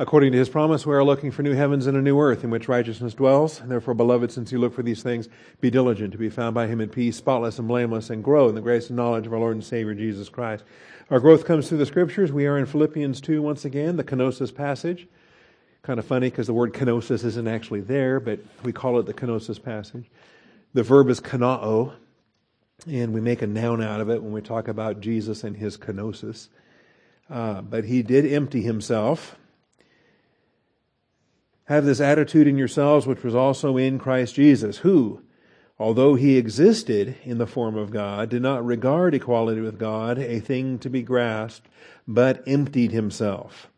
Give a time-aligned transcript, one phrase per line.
[0.00, 2.48] According to his promise, we are looking for new heavens and a new earth in
[2.48, 3.60] which righteousness dwells.
[3.62, 5.28] Therefore, beloved, since you look for these things,
[5.60, 8.54] be diligent to be found by him in peace, spotless and blameless, and grow in
[8.54, 10.64] the grace and knowledge of our Lord and Savior Jesus Christ.
[11.10, 12.32] Our growth comes through the scriptures.
[12.32, 15.06] We are in Philippians 2 once again, the kenosis passage.
[15.82, 19.12] Kind of funny because the word kenosis isn't actually there, but we call it the
[19.12, 20.10] kenosis passage.
[20.72, 21.92] The verb is kanao,
[22.86, 25.76] and we make a noun out of it when we talk about Jesus and his
[25.76, 26.48] kenosis.
[27.28, 29.36] Uh, but he did empty himself
[31.64, 35.22] have this attitude in yourselves, which was also in Christ Jesus, who,
[35.78, 40.40] although he existed in the form of God, did not regard equality with God a
[40.40, 41.68] thing to be grasped,
[42.08, 43.70] but emptied himself,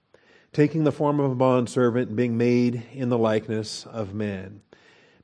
[0.53, 4.63] taking the form of a bondservant being made in the likeness of men.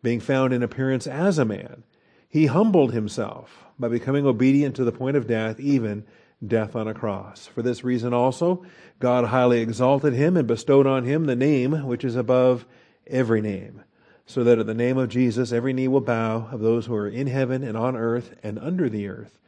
[0.02, 1.82] Being found in appearance as a man,
[2.28, 6.04] he humbled himself by becoming obedient to the point of death, even
[6.46, 7.46] death on a cross.
[7.46, 8.64] For this reason also,
[9.00, 12.66] God highly exalted him and bestowed on him the name which is above
[13.06, 13.82] every name,
[14.26, 17.08] so that at the name of Jesus every knee will bow of those who are
[17.08, 19.38] in heaven and on earth and under the earth,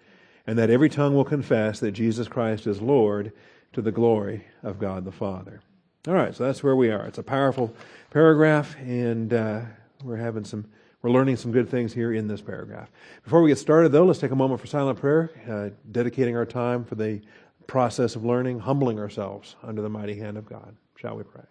[0.46, 3.32] and that every tongue will confess that Jesus Christ is Lord
[3.72, 5.60] to the glory of God the Father.
[6.08, 7.06] All right, so that's where we are.
[7.06, 7.74] It's a powerful
[8.10, 9.60] paragraph, and uh,
[10.02, 10.64] we're having some
[11.02, 12.90] we're learning some good things here in this paragraph.
[13.24, 16.44] Before we get started, though, let's take a moment for silent prayer, uh, dedicating our
[16.44, 17.20] time for the
[17.66, 20.76] process of learning, humbling ourselves under the mighty hand of God.
[20.96, 21.44] Shall we pray?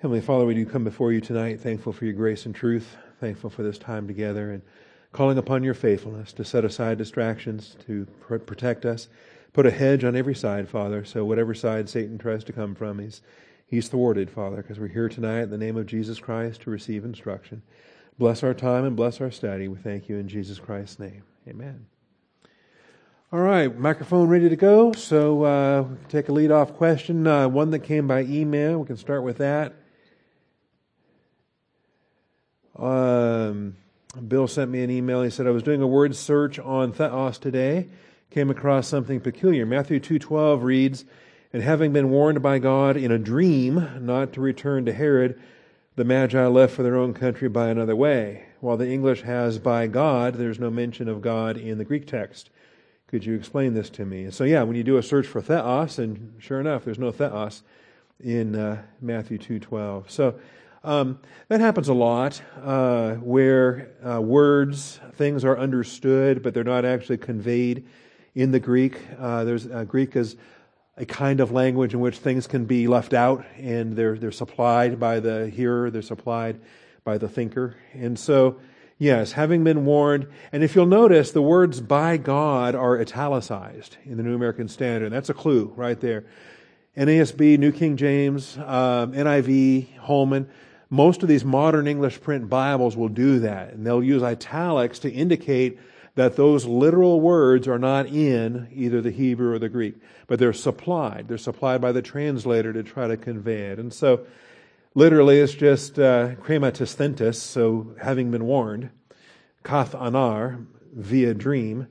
[0.00, 3.50] Heavenly Father, we do come before you tonight, thankful for your grace and truth, thankful
[3.50, 4.62] for this time together, and
[5.18, 9.08] calling upon your faithfulness to set aside distractions, to pr- protect us.
[9.52, 13.00] Put a hedge on every side, Father, so whatever side Satan tries to come from,
[13.00, 13.20] he's,
[13.66, 17.04] he's thwarted, Father, because we're here tonight in the name of Jesus Christ to receive
[17.04, 17.62] instruction.
[18.16, 19.66] Bless our time and bless our study.
[19.66, 21.24] We thank you in Jesus Christ's name.
[21.48, 21.86] Amen.
[23.32, 24.92] All right, microphone ready to go.
[24.92, 27.26] So uh, we can take a lead off question.
[27.26, 28.78] Uh, one that came by email.
[28.78, 29.74] We can start with that.
[32.76, 33.74] Um,
[34.26, 35.22] Bill sent me an email.
[35.22, 37.88] He said, I was doing a word search on theos today,
[38.30, 39.66] came across something peculiar.
[39.66, 41.04] Matthew 2.12 reads,
[41.52, 45.38] And having been warned by God in a dream not to return to Herod,
[45.96, 48.46] the Magi left for their own country by another way.
[48.60, 52.48] While the English has by God, there's no mention of God in the Greek text.
[53.08, 54.30] Could you explain this to me?
[54.30, 57.62] So yeah, when you do a search for theos, and sure enough, there's no theos
[58.20, 60.10] in uh, Matthew 2.12.
[60.10, 60.38] So
[60.84, 61.18] um,
[61.48, 67.18] that happens a lot uh, where uh, words, things are understood, but they're not actually
[67.18, 67.86] conveyed
[68.34, 69.00] in the Greek.
[69.18, 70.36] Uh, there's uh, Greek is
[70.96, 75.00] a kind of language in which things can be left out, and they're they're supplied
[75.00, 76.60] by the hearer, they're supplied
[77.04, 78.60] by the thinker, and so.
[79.00, 80.26] Yes, having been warned.
[80.50, 85.12] And if you'll notice, the words by God are italicized in the New American Standard.
[85.12, 86.24] That's a clue right there.
[86.96, 90.48] NASB, New King James, um, NIV, Holman,
[90.90, 95.10] most of these modern English print Bibles will do that, and they'll use italics to
[95.10, 95.78] indicate
[96.14, 99.94] that those literal words are not in either the Hebrew or the Greek,
[100.26, 101.28] but they're supplied.
[101.28, 103.78] They're supplied by the translator to try to convey it.
[103.78, 104.26] And so,
[104.94, 106.34] literally, it's just uh,
[107.32, 108.90] so having been warned,
[109.62, 110.58] kat' onar,
[110.92, 111.86] via dream,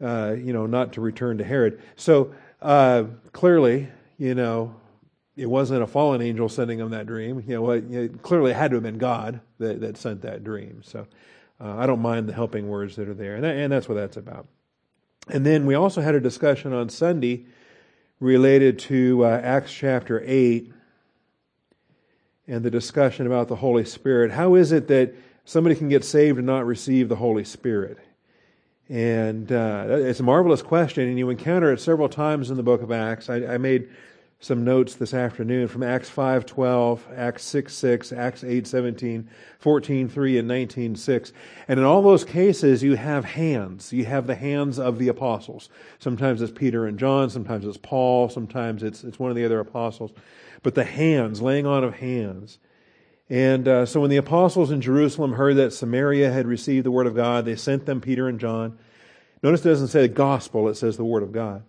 [0.00, 1.80] uh, you know, not to return to Herod.
[1.94, 4.74] So, uh, clearly, you know,
[5.36, 7.42] it wasn't a fallen angel sending him that dream.
[7.46, 10.82] You know, it clearly had to have been God that, that sent that dream.
[10.84, 11.06] So
[11.60, 13.96] uh, I don't mind the helping words that are there, and, that, and that's what
[13.96, 14.46] that's about.
[15.28, 17.46] And then we also had a discussion on Sunday
[18.20, 20.72] related to uh, Acts chapter 8
[22.46, 24.30] and the discussion about the Holy Spirit.
[24.30, 25.14] How is it that
[25.44, 27.98] somebody can get saved and not receive the Holy Spirit?
[28.88, 32.82] And uh, it's a marvelous question, and you encounter it several times in the book
[32.82, 33.30] of Acts.
[33.30, 33.88] I, I made
[34.44, 39.24] some notes this afternoon from Acts 5:12, Acts 6:6, Acts 8:17,
[39.58, 41.32] 14:3 and 19:6.
[41.66, 43.90] And in all those cases you have hands.
[43.90, 45.70] You have the hands of the apostles.
[45.98, 49.60] Sometimes it's Peter and John, sometimes it's Paul, sometimes it's it's one of the other
[49.60, 50.12] apostles.
[50.62, 52.58] But the hands, laying on of hands.
[53.30, 57.06] And uh, so when the apostles in Jerusalem heard that Samaria had received the word
[57.06, 58.76] of God, they sent them Peter and John.
[59.42, 61.62] Notice it doesn't say gospel, it says the word of God.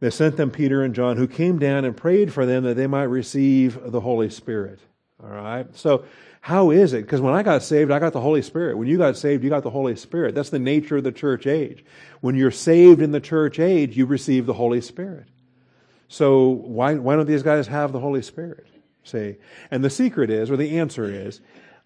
[0.00, 2.86] They sent them Peter and John, who came down and prayed for them that they
[2.86, 4.78] might receive the Holy Spirit.
[5.22, 5.66] All right?
[5.76, 6.04] So,
[6.40, 7.02] how is it?
[7.02, 8.78] Because when I got saved, I got the Holy Spirit.
[8.78, 10.36] When you got saved, you got the Holy Spirit.
[10.36, 11.84] That's the nature of the church age.
[12.20, 15.26] When you're saved in the church age, you receive the Holy Spirit.
[16.06, 18.66] So, why, why don't these guys have the Holy Spirit?
[19.02, 19.36] See?
[19.70, 21.40] And the secret is, or the answer is,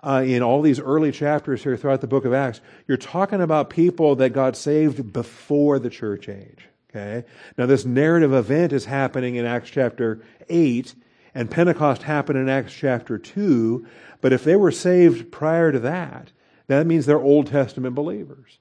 [0.05, 3.71] uh, in all these early chapters here throughout the book of Acts, you're talking about
[3.71, 6.69] people that got saved before the church age.
[6.95, 7.25] Okay?
[7.57, 10.95] Now, this narrative event is happening in Acts chapter 8,
[11.35, 13.87] and Pentecost happened in Acts chapter 2,
[14.21, 16.33] but if they were saved prior to that,
[16.67, 18.59] that means they're Old Testament believers.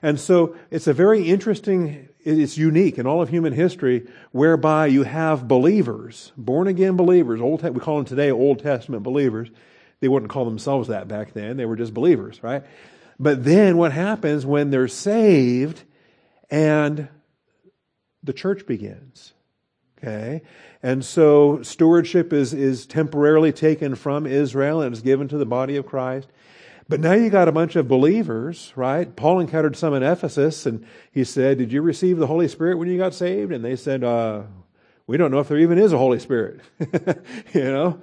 [0.00, 5.04] And so it's a very interesting, it's unique in all of human history whereby you
[5.04, 9.48] have believers, born again believers, Old, we call them today Old Testament believers.
[10.00, 11.56] They wouldn't call themselves that back then.
[11.56, 12.64] They were just believers, right?
[13.20, 15.84] But then what happens when they're saved
[16.50, 17.08] and
[18.22, 19.34] the church begins?
[19.98, 20.42] Okay?
[20.82, 25.76] And so stewardship is, is temporarily taken from Israel and is given to the body
[25.76, 26.28] of Christ.
[26.88, 29.14] But now you got a bunch of believers, right?
[29.14, 32.88] Paul encountered some in Ephesus and he said, Did you receive the Holy Spirit when
[32.88, 33.52] you got saved?
[33.52, 34.42] And they said, uh,
[35.06, 36.60] We don't know if there even is a Holy Spirit.
[37.54, 38.02] you know?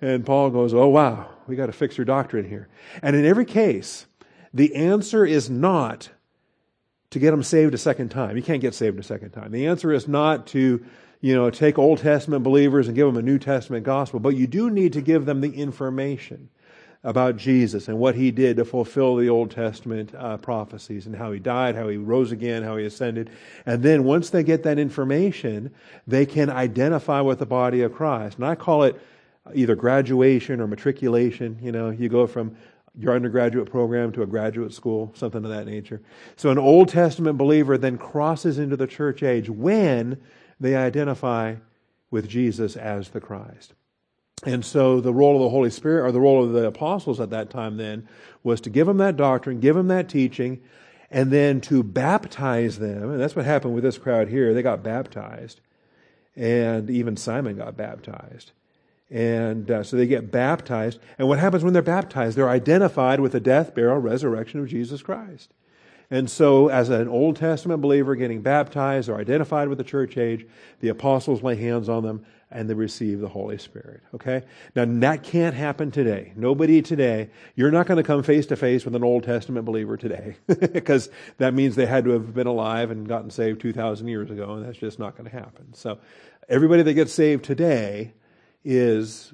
[0.00, 2.68] And Paul goes, Oh, wow, we got to fix your doctrine here.
[3.02, 4.06] And in every case,
[4.54, 6.10] the answer is not
[7.10, 8.36] to get them saved a second time.
[8.36, 9.50] You can't get saved a second time.
[9.50, 10.84] The answer is not to,
[11.20, 14.46] you know, take Old Testament believers and give them a New Testament gospel, but you
[14.46, 16.48] do need to give them the information
[17.02, 21.32] about Jesus and what he did to fulfill the Old Testament uh, prophecies and how
[21.32, 23.30] he died, how he rose again, how he ascended.
[23.64, 25.72] And then once they get that information,
[26.06, 28.36] they can identify with the body of Christ.
[28.36, 29.00] And I call it
[29.54, 31.58] either graduation or matriculation.
[31.62, 32.56] You know, you go from
[32.98, 36.02] your undergraduate program to a graduate school, something of that nature.
[36.36, 40.20] So an Old Testament believer then crosses into the church age when
[40.58, 41.56] they identify
[42.10, 43.74] with Jesus as the Christ.
[44.44, 47.30] And so the role of the Holy Spirit, or the role of the apostles at
[47.30, 48.08] that time then,
[48.42, 50.60] was to give them that doctrine, give them that teaching,
[51.10, 53.10] and then to baptize them.
[53.10, 54.54] And that's what happened with this crowd here.
[54.54, 55.60] They got baptized.
[56.36, 58.52] And even Simon got baptized.
[59.10, 61.00] And uh, so they get baptized.
[61.18, 62.36] And what happens when they're baptized?
[62.36, 65.52] They're identified with the death, burial, resurrection of Jesus Christ.
[66.12, 70.44] And so, as an Old Testament believer getting baptized or identified with the church age,
[70.80, 74.02] the apostles lay hands on them and they receive the Holy Spirit.
[74.12, 74.42] Okay?
[74.74, 76.32] Now, that can't happen today.
[76.34, 79.96] Nobody today, you're not going to come face to face with an Old Testament believer
[79.96, 84.32] today because that means they had to have been alive and gotten saved 2,000 years
[84.32, 85.74] ago, and that's just not going to happen.
[85.74, 86.00] So,
[86.48, 88.14] everybody that gets saved today
[88.64, 89.32] is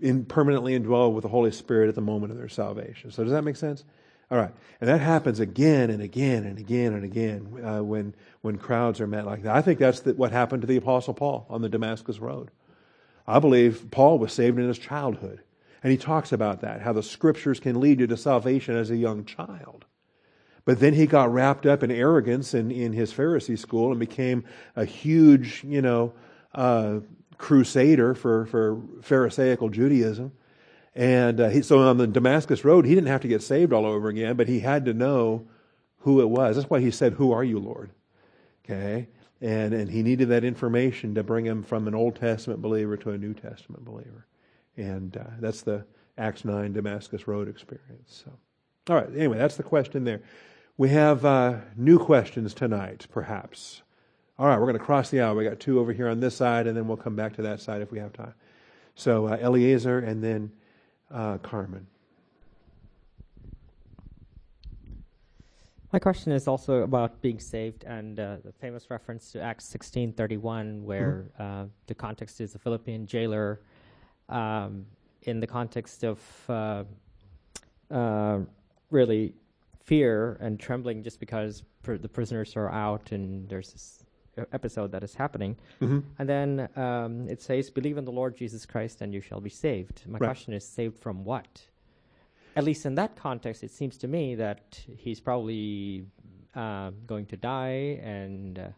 [0.00, 3.10] in permanently indwelled with the Holy Spirit at the moment of their salvation.
[3.10, 3.84] So, does that make sense?
[4.30, 8.56] All right, and that happens again and again and again and again uh, when when
[8.56, 9.54] crowds are met like that.
[9.54, 12.50] I think that's the, what happened to the Apostle Paul on the Damascus Road.
[13.26, 15.40] I believe Paul was saved in his childhood,
[15.82, 18.96] and he talks about that how the Scriptures can lead you to salvation as a
[18.96, 19.84] young child.
[20.64, 24.44] But then he got wrapped up in arrogance in, in his Pharisee school and became
[24.76, 26.14] a huge, you know,
[26.54, 27.00] uh,
[27.38, 30.32] crusader for, for Pharisaical Judaism.
[30.94, 33.84] And uh, he, so on the Damascus Road, he didn't have to get saved all
[33.84, 35.46] over again, but he had to know
[35.98, 36.56] who it was.
[36.56, 37.90] That's why he said, Who are you, Lord?
[38.64, 39.08] Okay?
[39.40, 43.10] And, and he needed that information to bring him from an Old Testament believer to
[43.10, 44.26] a New Testament believer.
[44.76, 45.84] And uh, that's the
[46.16, 48.24] Acts 9 Damascus Road experience.
[48.24, 48.32] So,
[48.88, 50.22] all right, anyway, that's the question there.
[50.76, 53.82] We have uh, new questions tonight, perhaps.
[54.36, 55.36] All right, we're going to cross the aisle.
[55.36, 57.60] We got two over here on this side, and then we'll come back to that
[57.60, 58.34] side if we have time.
[58.96, 60.50] So uh, Eliezer and then
[61.12, 61.86] uh, Carmen.
[65.92, 70.82] My question is also about being saved and uh, the famous reference to Acts 16:31,
[70.82, 71.62] where mm-hmm.
[71.62, 73.60] uh, the context is the Philippian jailer,
[74.28, 74.84] um,
[75.22, 76.82] in the context of uh,
[77.92, 78.40] uh
[78.90, 79.34] really
[79.84, 84.03] fear and trembling, just because pr- the prisoners are out and there's this
[84.52, 85.56] episode that is happening.
[85.80, 86.00] Mm-hmm.
[86.18, 89.50] And then um, it says, Believe in the Lord Jesus Christ and you shall be
[89.50, 90.02] saved.
[90.06, 90.28] My right.
[90.28, 91.62] question is, saved from what?
[92.56, 96.06] At least in that context, it seems to me that he's probably
[96.54, 98.68] uh, going to die and uh,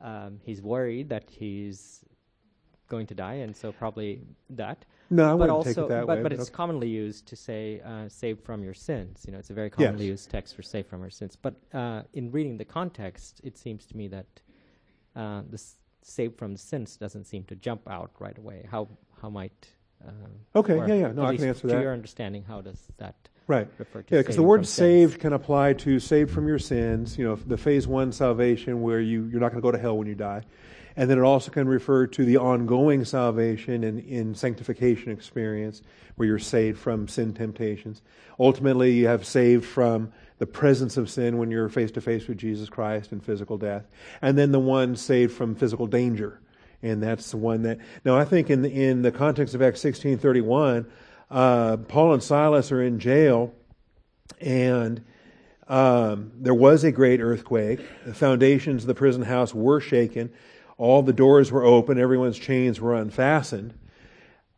[0.00, 2.04] um, he's worried that he's
[2.88, 4.84] going to die, and so probably that.
[5.10, 6.22] No, I but wouldn't also, take it that but, way.
[6.22, 6.52] But, but it's okay.
[6.52, 10.06] commonly used to say uh, "saved from your sins." You know, it's a very commonly
[10.06, 10.10] yes.
[10.10, 13.86] used text for "saved from your sins." But uh, in reading the context, it seems
[13.86, 14.26] to me that
[15.18, 18.66] uh, the s- saved from sins doesn't seem to jump out right away.
[18.70, 18.88] How
[19.20, 19.68] how might
[20.06, 21.82] uh, okay, yeah, yeah, no, I can answer to that.
[21.82, 23.16] your understanding, how does that
[23.48, 23.68] right?
[23.78, 25.22] Refer to yeah, because the word "saved" sins?
[25.22, 27.18] can apply to saved from your sins.
[27.18, 29.98] You know, the phase one salvation where you you're not going to go to hell
[29.98, 30.42] when you die,
[30.98, 35.80] and then it also can refer to the ongoing salvation and in sanctification experience
[36.16, 38.02] where you're saved from sin temptations.
[38.40, 42.36] Ultimately, you have saved from the presence of sin when you're face to face with
[42.36, 43.84] Jesus Christ and physical death,
[44.20, 46.40] and then the one saved from physical danger,
[46.82, 47.78] and that's the one that.
[48.04, 50.86] Now, I think in the, in the context of Acts sixteen thirty one,
[51.30, 53.54] uh, Paul and Silas are in jail,
[54.40, 55.04] and
[55.68, 57.80] um, there was a great earthquake.
[58.04, 60.32] The foundations of the prison house were shaken.
[60.78, 61.98] All the doors were open.
[61.98, 63.74] Everyone's chains were unfastened.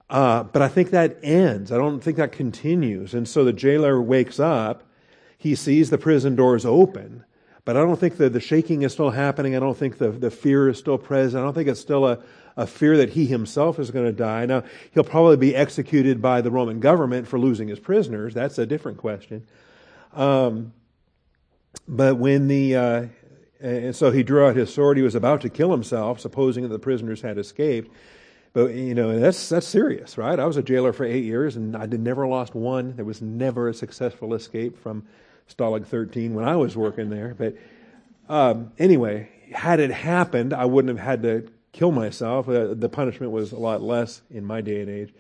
[0.08, 1.72] Uh, but I think that ends.
[1.72, 3.14] I don't think that continues.
[3.14, 4.84] And so the jailer wakes up.
[5.38, 7.24] He sees the prison doors open.
[7.64, 9.56] But I don't think that the shaking is still happening.
[9.56, 11.40] I don't think the, the fear is still present.
[11.40, 12.18] I don't think it's still a,
[12.56, 14.44] a fear that he himself is going to die.
[14.46, 18.34] Now, he'll probably be executed by the Roman government for losing his prisoners.
[18.34, 19.46] That's a different question.
[20.12, 20.72] Um,
[21.86, 23.06] but when the, uh,
[23.60, 26.70] and so he drew out his sword, he was about to kill himself, supposing that
[26.70, 27.90] the prisoners had escaped.
[28.52, 30.38] But, you know, that's, that's serious, right?
[30.38, 32.96] I was a jailer for eight years and I did, never lost one.
[32.96, 35.06] There was never a successful escape from
[35.48, 37.34] Stalag 13 when I was working there.
[37.38, 37.56] But
[38.28, 42.48] um, anyway, had it happened, I wouldn't have had to kill myself.
[42.48, 45.14] Uh, the punishment was a lot less in my day and age.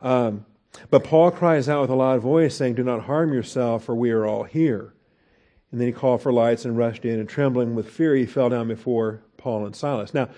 [0.00, 0.46] Um,
[0.90, 4.10] but Paul cries out with a loud voice, saying, Do not harm yourself, for we
[4.10, 4.92] are all here.
[5.76, 8.48] And then he called for lights and rushed in, and trembling with fear, he fell
[8.48, 10.14] down before Paul and Silas.
[10.14, 10.30] Now,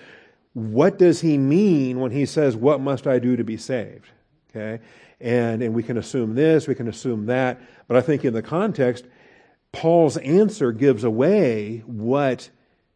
[0.53, 4.11] what does he mean when he says, What must I do to be saved?
[4.51, 4.83] Okay?
[5.21, 8.43] And, and we can assume this, we can assume that, but I think in the
[8.43, 9.05] context,
[9.71, 12.51] Paul's answer gives away what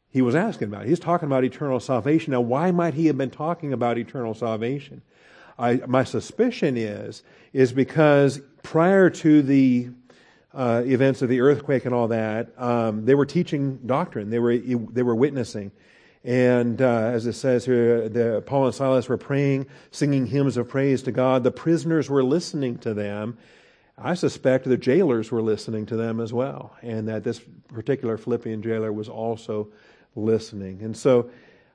[0.09, 0.87] he was asking about.
[0.87, 2.33] He's talking about eternal salvation.
[2.33, 5.03] Now, why might he have been talking about eternal salvation?
[5.57, 7.23] I, my suspicion is,
[7.53, 9.91] is because prior to the
[10.55, 14.31] uh, events of the earthquake and all that, um, they were teaching doctrine.
[14.31, 15.73] They were they were witnessing,
[16.25, 20.69] and uh, as it says here, the, Paul and Silas were praying, singing hymns of
[20.69, 21.43] praise to God.
[21.43, 23.39] The prisoners were listening to them.
[23.99, 28.63] I suspect the jailers were listening to them as well, and that this particular Philippian
[28.63, 29.69] jailer was also
[30.15, 30.83] listening.
[30.83, 31.31] And so,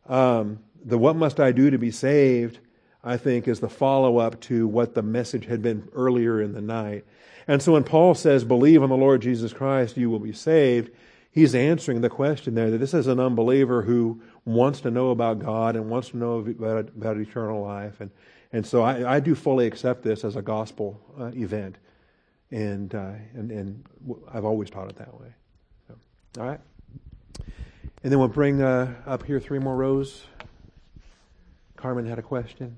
[0.07, 2.59] um, the "What must I do to be saved?"
[3.03, 6.61] I think is the follow up to what the message had been earlier in the
[6.61, 7.05] night.
[7.47, 10.91] And so when Paul says, believe on the Lord Jesus Christ, you will be saved,
[11.31, 15.39] he's answering the question there that this is an unbeliever who wants to know about
[15.39, 18.01] God and wants to know about, about eternal life.
[18.01, 18.11] And,
[18.51, 21.77] and so I, I, do fully accept this as a gospel uh, event.
[22.49, 23.85] And, uh, and, and
[24.33, 25.27] I've always taught it that way.
[25.87, 25.95] So,
[26.41, 26.59] all right.
[28.03, 30.23] And then we'll bring uh, up here three more rows.
[31.75, 32.77] Carmen had a question,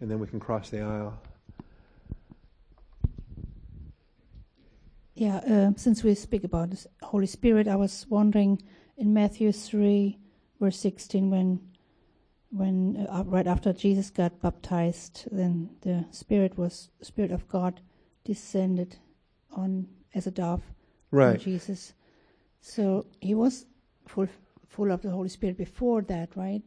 [0.00, 1.18] and then we can cross the aisle.
[5.16, 8.60] Yeah, uh, since we speak about the Holy Spirit, I was wondering
[8.98, 10.18] in Matthew 3,
[10.60, 11.60] verse 16, when
[12.50, 17.80] when uh, right after Jesus got baptized, then the Spirit was Spirit of God
[18.24, 18.96] descended
[19.50, 20.62] on as a dove
[21.10, 21.30] right.
[21.30, 21.94] on Jesus.
[22.60, 23.64] So he was
[24.06, 24.28] full
[24.68, 26.62] full of the Holy Spirit before that, right?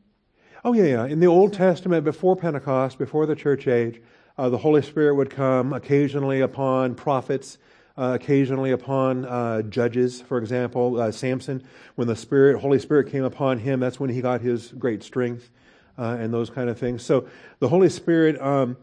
[0.66, 1.06] Oh yeah, yeah.
[1.06, 4.02] In the Old Testament, before Pentecost, before the church age,
[4.40, 7.60] uh, the Holy Spirit would come occasionally upon prophets
[8.00, 11.62] uh, occasionally upon uh, judges, for example, uh, Samson.
[11.96, 15.52] When the Spirit, Holy Spirit came upon him, that's when he got his great strength
[15.98, 17.04] uh, and those kind of things.
[17.04, 17.28] So
[17.60, 18.78] the Holy Spirit um,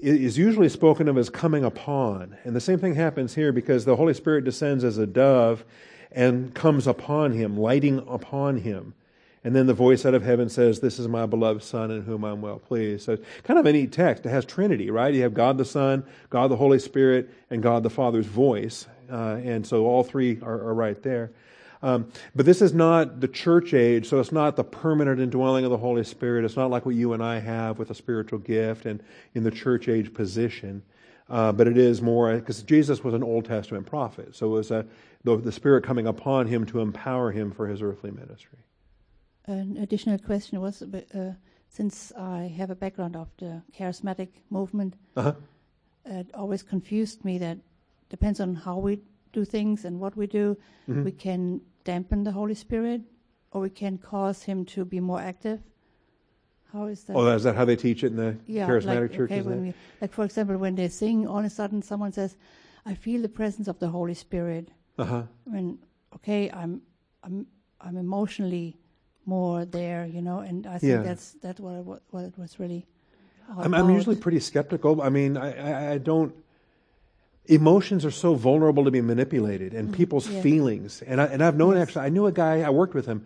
[0.00, 2.36] is usually spoken of as coming upon.
[2.42, 5.64] And the same thing happens here because the Holy Spirit descends as a dove
[6.10, 8.94] and comes upon him, lighting upon him.
[9.44, 12.24] And then the voice out of heaven says, This is my beloved Son in whom
[12.24, 13.04] I'm well pleased.
[13.04, 14.26] So kind of a neat text.
[14.26, 15.14] It has Trinity, right?
[15.14, 18.86] You have God the Son, God the Holy Spirit, and God the Father's voice.
[19.10, 21.30] Uh, and so all three are, are right there.
[21.80, 25.70] Um, but this is not the church age, so it's not the permanent indwelling of
[25.70, 26.44] the Holy Spirit.
[26.44, 29.00] It's not like what you and I have with a spiritual gift and
[29.34, 30.82] in the church age position.
[31.30, 34.70] Uh, but it is more because Jesus was an Old Testament prophet, so it was
[34.72, 34.86] a,
[35.24, 38.58] the, the Spirit coming upon him to empower him for his earthly ministry
[39.48, 41.32] an additional question was uh,
[41.68, 45.34] since I have a background of the charismatic movement, uh-huh.
[46.04, 47.58] it always confused me that
[48.08, 49.00] depends on how we
[49.32, 50.56] do things and what we do,
[50.88, 51.04] mm-hmm.
[51.04, 53.02] we can dampen the Holy Spirit
[53.52, 55.60] or we can cause him to be more active.
[56.72, 57.16] How is that?
[57.16, 59.46] Oh, is that how they teach it in the yeah, charismatic like, churches?
[59.46, 62.36] Okay, we, like for example, when they sing, all of a sudden someone says,
[62.84, 65.22] "I feel the presence of the Holy Spirit." Uh huh.
[65.44, 65.78] When
[66.16, 66.82] okay, I'm
[67.22, 67.46] I'm
[67.80, 68.76] I'm emotionally
[69.28, 70.38] more there, you know.
[70.38, 71.02] And I think yeah.
[71.02, 72.86] that's that's what it, what it was really.
[73.56, 75.00] I'm, I'm, usually pretty skeptical.
[75.00, 76.34] I mean, I, I, I, don't.
[77.46, 80.42] Emotions are so vulnerable to be manipulated, and mm, people's yeah.
[80.42, 81.00] feelings.
[81.02, 81.88] And I and I've known yes.
[81.88, 82.06] actually.
[82.06, 82.60] I knew a guy.
[82.60, 83.24] I worked with him,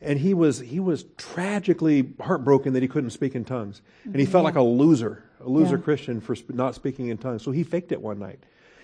[0.00, 4.26] and he was he was tragically heartbroken that he couldn't speak in tongues, and he
[4.26, 4.46] felt yeah.
[4.46, 5.78] like a loser, a loser.
[5.78, 7.42] Christian for sp- not speaking in tongues.
[7.42, 8.40] So he faked it one night.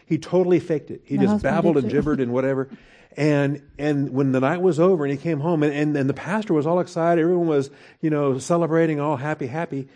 [0.06, 1.02] He totally faked it.
[1.04, 2.68] He My just babbled and gibbered and whatever.
[3.18, 6.12] And and when the night was over and he came home and, and, and the
[6.12, 7.70] pastor was all excited, everyone was,
[8.02, 9.88] you know, celebrating, all happy, happy.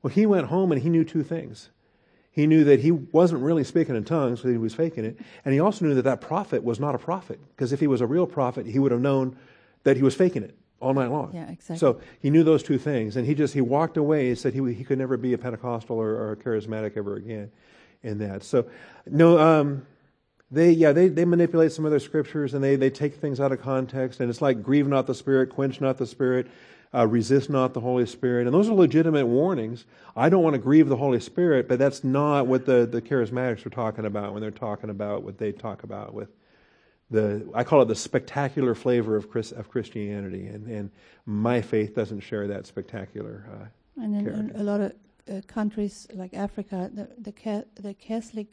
[0.00, 1.70] Well, he went home and he knew two things.
[2.30, 5.18] He knew that he wasn't really speaking in tongues, so he was faking it.
[5.44, 8.00] And he also knew that that prophet was not a prophet, because if he was
[8.00, 9.36] a real prophet, he would have known
[9.82, 11.32] that he was faking it all night long.
[11.34, 11.78] Yeah, exactly.
[11.78, 14.28] So he knew those two things, and he just he walked away.
[14.28, 17.50] He said he he could never be a Pentecostal or, or a charismatic ever again.
[18.02, 18.66] In that, so
[19.06, 19.86] no, um,
[20.50, 23.50] they yeah they they manipulate some of their scriptures and they they take things out
[23.50, 26.46] of context, and it's like grieve not the spirit, quench not the spirit.
[26.94, 28.46] Uh, resist not the Holy Spirit.
[28.46, 29.84] And those are legitimate warnings.
[30.16, 33.66] I don't want to grieve the Holy Spirit, but that's not what the, the charismatics
[33.66, 36.30] are talking about when they're talking about what they talk about with
[37.10, 40.46] the, I call it the spectacular flavor of, Chris, of Christianity.
[40.46, 40.90] And, and
[41.26, 43.44] my faith doesn't share that spectacular.
[43.52, 44.52] Uh, And then character.
[44.56, 44.92] a lot of
[45.28, 48.46] uh, countries like Africa, the the, ca- the Catholic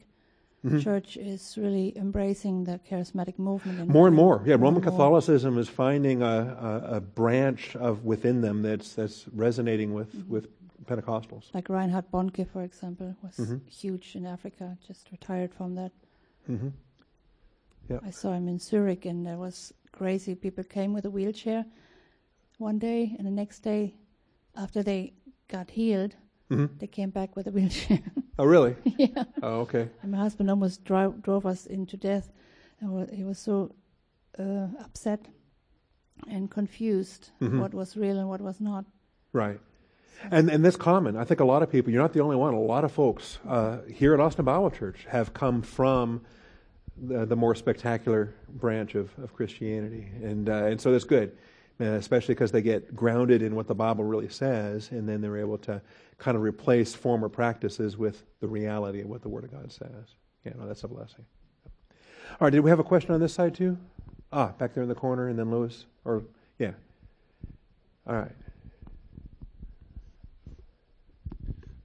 [0.63, 0.81] Mhm.
[0.81, 3.79] Church is really embracing the charismatic movement.
[3.81, 4.55] And More and more, yeah.
[4.55, 4.91] Roman and more.
[4.91, 10.27] Catholicism is finding a, a, a branch of within them that's that's resonating with, Mhm.
[10.27, 10.47] with
[10.85, 11.53] Pentecostals.
[11.53, 13.59] Like Reinhard Bonnke, for example, was Mhm.
[13.69, 14.75] huge in Africa.
[14.87, 15.91] Just retired from that.
[16.47, 16.69] hmm
[18.03, 20.33] I saw him in Zurich, and it was crazy.
[20.35, 21.65] People came with a wheelchair
[22.57, 23.93] one day, and the next day,
[24.55, 25.13] after they
[25.47, 26.15] got healed,
[26.49, 27.99] hmm they came back with a wheelchair.
[28.37, 28.75] Oh, really?
[28.97, 29.23] yeah.
[29.41, 29.87] Oh, okay.
[30.01, 32.31] And my husband almost drove, drove us into death.
[32.81, 33.73] And he was so
[34.37, 35.21] uh, upset
[36.27, 37.59] and confused Mhm.
[37.61, 38.83] what was real and what was not.
[39.31, 39.59] Right.
[40.31, 41.15] And and that's common.
[41.17, 41.91] I think a lot of people.
[41.93, 42.53] You're not the only one.
[42.53, 46.21] A lot of folks uh, here at Austin Bible Church have come from
[46.97, 51.31] the, the more spectacular branch of, of Christianity, and uh, and so that's good,
[51.79, 55.57] especially because they get grounded in what the Bible really says, and then they're able
[55.59, 55.81] to
[56.17, 60.15] kind of replace former practices with the reality of what the Word of God says.
[60.45, 61.25] Yeah, no, that's a blessing.
[61.65, 62.49] All right.
[62.51, 63.77] Did we have a question on this side too?
[64.31, 66.23] Ah, back there in the corner, and then Lewis, or
[66.59, 66.71] yeah.
[68.07, 68.31] All right.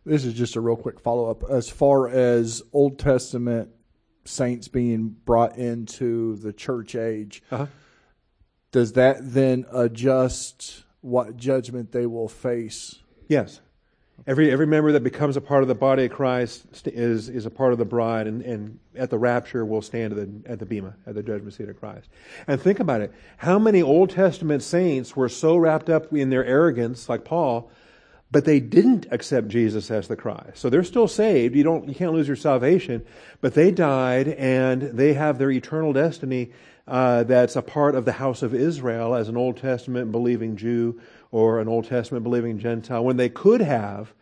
[0.04, 1.44] This is just a real quick follow up.
[1.50, 3.70] As far as Old Testament
[4.25, 7.67] saints being brought into the church age, Uh-huh.
[8.73, 12.99] Does that then adjust what judgment they will face?
[13.28, 13.61] Yes.
[14.26, 17.50] Every every member that becomes a part of the body of Christ is is a
[17.50, 20.67] part of the bride, and, and at the rapture will stand at the at the
[20.67, 22.09] bema at the judgment seat of Christ.
[22.47, 26.45] And think about it: how many Old Testament saints were so wrapped up in their
[26.45, 27.71] arrogance, like Paul,
[28.30, 30.59] but they didn't accept Jesus as the Christ.
[30.59, 31.56] So they're still saved.
[31.56, 33.04] You don't you can't lose your salvation,
[33.41, 36.52] but they died and they have their eternal destiny
[36.86, 41.00] uh, that's a part of the house of Israel as an Old Testament believing Jew
[41.30, 44.12] or an Old Testament believing Gentile when they could have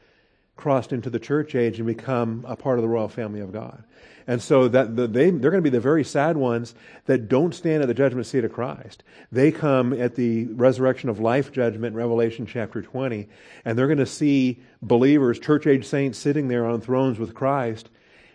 [0.58, 3.84] crossed into the church age and become a part of the royal family of God.
[4.26, 6.74] And so that the, they they're going to be the very sad ones
[7.06, 9.02] that don't stand at the judgment seat of Christ.
[9.32, 13.26] They come at the resurrection of life judgment Revelation chapter 20
[13.64, 17.88] and they're going to see believers, church age saints sitting there on thrones with Christ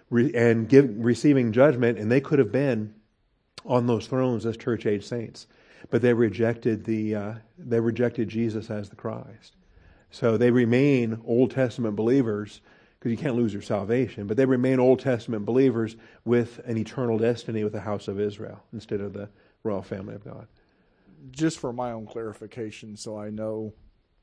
[0.09, 2.95] and give, receiving judgment and they could have been
[3.65, 5.47] on those thrones as church age saints.
[5.89, 9.55] But they rejected the uh, they rejected Jesus as the Christ.
[10.11, 12.61] So they remain Old Testament believers
[12.99, 17.17] because you can't lose your salvation, but they remain Old Testament believers with an eternal
[17.17, 19.27] destiny with the house of Israel instead of the
[19.63, 20.47] royal family of God.
[21.31, 23.73] Just for my own clarification, so I know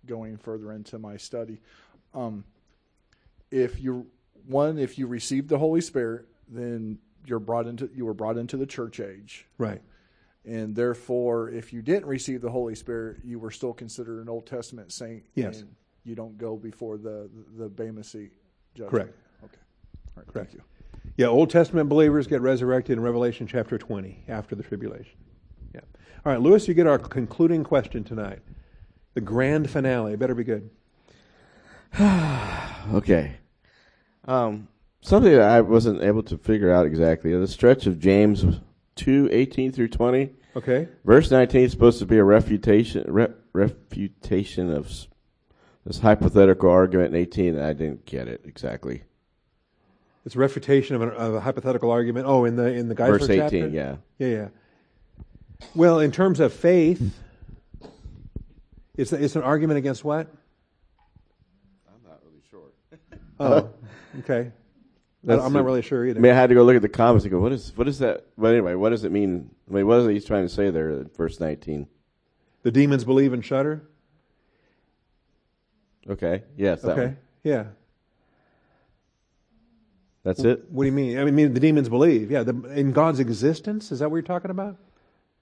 [0.07, 1.61] going further into my study,
[2.15, 2.45] um,
[3.51, 4.07] if you
[4.47, 8.57] one, if you received the Holy Spirit, then you're brought into you were brought into
[8.57, 9.47] the church age.
[9.59, 9.81] Right.
[10.45, 14.47] and therefore, if you didn't receive the Holy Spirit, you were still considered an Old
[14.47, 15.25] Testament saint.
[15.35, 15.61] Yes.
[15.61, 17.29] and you don't go before the
[17.59, 18.33] the Bema seat
[18.75, 18.91] judgment.
[18.91, 19.15] Correct.
[19.45, 19.57] Okay.
[20.17, 20.27] All right.
[20.33, 20.51] Correct.
[20.53, 20.63] Thank you.
[21.17, 25.19] Yeah, Old Testament believers get resurrected in Revelation chapter 20 after the tribulation.
[25.75, 25.81] Yeah.
[26.25, 28.39] All right, Lewis, you get our concluding question tonight.
[29.15, 30.17] The grand finale.
[30.17, 30.71] Better be good.
[32.95, 33.37] Okay.
[34.27, 34.67] Um,
[35.03, 37.35] something that I wasn't able to figure out exactly.
[37.35, 38.45] The stretch of James
[38.97, 40.31] 2, 18 through 20.
[40.57, 40.89] Okay?
[41.05, 44.91] Verse 19 is supposed to be a refutation, re- refutation of
[45.87, 49.05] this hypothetical argument in 18, and I didn't get it exactly.
[50.27, 52.27] It's a refutation of, an, of a hypothetical argument.
[52.27, 53.69] Oh, in the in the Geisler Verse 18, chapter?
[53.69, 53.97] yeah.
[54.19, 54.49] Yeah, yeah.
[55.75, 57.15] Well, in terms of faith,
[58.97, 60.27] it's it's an argument against what?
[61.89, 62.69] I'm not really sure.
[63.41, 63.71] Oh,
[64.19, 64.53] okay.
[65.23, 66.21] I- That's I'm not really sure I either.
[66.21, 67.99] mean, I had to go look at the comments and go, what is what is
[67.99, 68.27] that?
[68.39, 69.51] But anyway, what does it mean?
[69.71, 71.87] I mean, what is it he's trying to say there in verse 19?
[72.63, 73.83] The demons believe and shudder.
[76.09, 77.17] Okay, yes, that Okay, one.
[77.45, 77.65] yeah.
[80.23, 80.71] That's it?
[80.71, 81.19] What do you mean?
[81.19, 82.31] I mean, the demons believe.
[82.31, 83.91] Yeah, the, in God's existence.
[83.91, 84.77] Is that what you're talking about?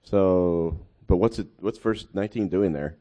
[0.03, 1.47] So, but what's it?
[1.59, 2.95] What's verse 19 doing there?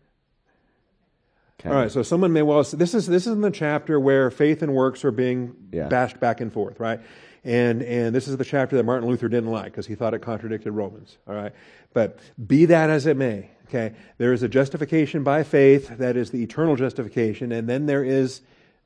[1.59, 3.99] Kind All right, so someone may well say, this is this is in the chapter
[3.99, 5.89] where faith and works are being Yeah.
[5.89, 7.01] bashed back and forth, right?
[7.45, 10.21] And and this is the chapter that Martin Luther didn't like because he thought it
[10.23, 11.19] contradicted Romans.
[11.27, 11.53] All right,
[11.93, 16.31] but be that as it may, okay, there is a justification by faith that is
[16.31, 18.41] the eternal justification, and then there is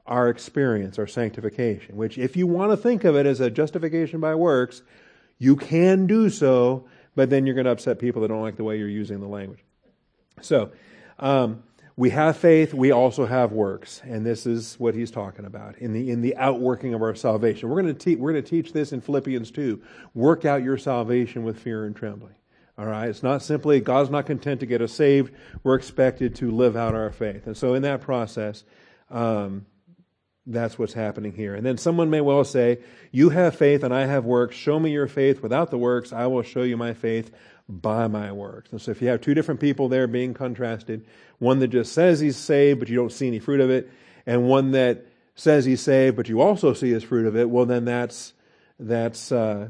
[0.07, 1.97] our experience, our sanctification.
[1.97, 4.83] Which, if you want to think of it as a justification by works,
[5.39, 8.65] you can do so, but then you're going to upset people that don't like the
[8.65, 9.63] way you're using the language.
[10.41, 10.71] So,
[11.19, 11.63] um,
[11.97, 12.73] we have faith.
[12.73, 16.37] We also have works, and this is what he's talking about in the in the
[16.37, 17.69] outworking of our salvation.
[17.69, 18.19] We're going to teach.
[18.19, 19.83] We're going to teach this in Philippians two.
[20.15, 22.35] Work out your salvation with fear and trembling.
[22.79, 23.09] All right.
[23.09, 25.35] It's not simply God's not content to get us saved.
[25.63, 28.65] We're expected to live out our faith, and so in that process.
[29.11, 29.67] Um,
[30.47, 31.55] that's what's happening here.
[31.55, 32.79] And then someone may well say,
[33.11, 34.57] You have faith and I have works.
[34.57, 36.13] Show me your faith without the works.
[36.13, 37.31] I will show you my faith
[37.69, 38.73] by my works.
[38.73, 41.07] And so if you have two different people there being contrasted,
[41.39, 43.91] one that just says he's saved, but you don't see any fruit of it,
[44.27, 47.65] and one that says he's saved, but you also see his fruit of it, well,
[47.65, 48.35] then that's,
[48.79, 49.69] that's uh,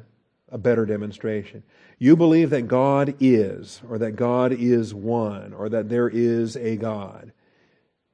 [0.51, 1.63] a better demonstration.
[1.99, 6.77] You believe that God is, or that God is one, or that there is a
[6.77, 7.33] God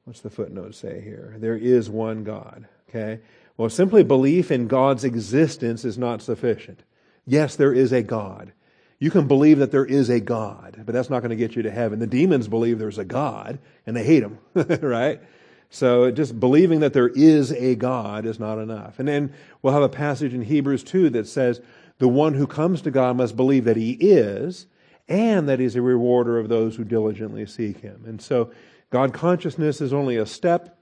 [0.09, 1.35] what's the footnote say here?
[1.37, 2.66] There is one God.
[2.88, 3.21] Okay?
[3.59, 6.83] Well, simply belief in God's existence is not sufficient.
[7.27, 8.53] Yes, there is a God.
[8.99, 11.62] You can believe that there is a God, but that's not going to get you
[11.62, 11.99] to heaven.
[11.99, 14.38] The demons believe there's a God and they hate him,
[14.81, 15.21] right?
[15.68, 18.99] So just believing that there is a God is not enough.
[18.99, 21.61] And then we'll have a passage in Hebrews 2 that says,
[21.99, 24.68] the one who comes to God must believe that he is
[25.07, 28.05] and that he's a rewarder of those who diligently seek him.
[28.07, 28.53] And so
[28.90, 30.79] God consciousness is only a step.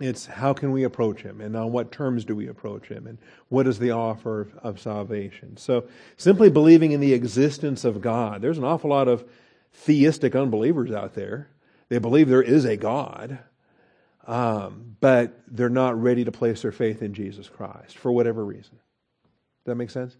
[0.00, 3.18] It's how can we approach Him and on what terms do we approach Him and
[3.48, 5.56] what is the offer of, of salvation.
[5.56, 8.42] So simply believing in the existence of God.
[8.42, 9.24] There's an awful lot of
[9.72, 11.48] theistic unbelievers out there.
[11.88, 13.38] They believe there is a God,
[14.26, 18.74] um, but they're not ready to place their faith in Jesus Christ for whatever reason.
[18.74, 20.16] Does that make sense?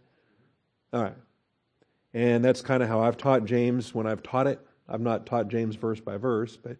[0.92, 1.16] All right.
[2.12, 4.60] And that's kind of how I've taught James when I've taught it.
[4.88, 6.76] I've not taught James verse by verse, but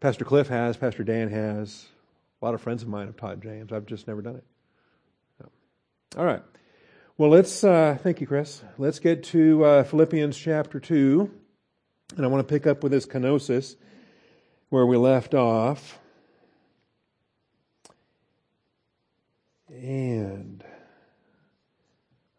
[0.00, 1.86] Pastor Cliff has, Pastor Dan has,
[2.40, 3.72] a lot of friends of mine have taught James.
[3.72, 4.44] I've just never done it.
[5.38, 5.50] So.
[6.18, 6.42] All right.
[7.16, 8.62] Well, let's, uh, thank you, Chris.
[8.76, 11.30] Let's get to uh, Philippians chapter 2.
[12.16, 13.76] And I want to pick up with this kenosis
[14.68, 15.98] where we left off.
[19.68, 20.62] And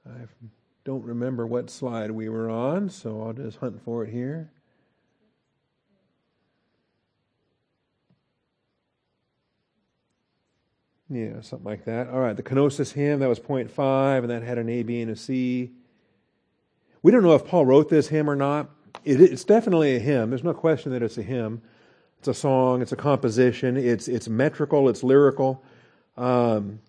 [0.05, 0.27] I
[0.85, 4.51] don't remember what slide we were on, so I'll just hunt for it here.
[11.09, 12.09] Yeah, something like that.
[12.09, 15.01] All right, the kenosis hymn, that was point five, and that had an A, B,
[15.01, 15.71] and a C.
[17.01, 18.69] We don't know if Paul wrote this hymn or not.
[19.05, 20.31] It, it's definitely a hymn.
[20.31, 21.61] There's no question that it's a hymn.
[22.19, 25.63] It's a song, it's a composition, it's, it's metrical, it's lyrical.
[26.17, 26.79] Um,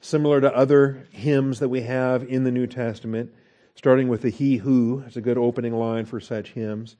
[0.00, 3.34] similar to other hymns that we have in the New Testament,
[3.74, 5.02] starting with the He Who.
[5.06, 6.96] It's a good opening line for such hymns.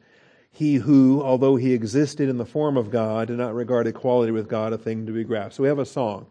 [0.51, 4.49] He who, although he existed in the form of God, did not regard equality with
[4.49, 5.55] God a thing to be grasped.
[5.55, 6.27] So we have a song.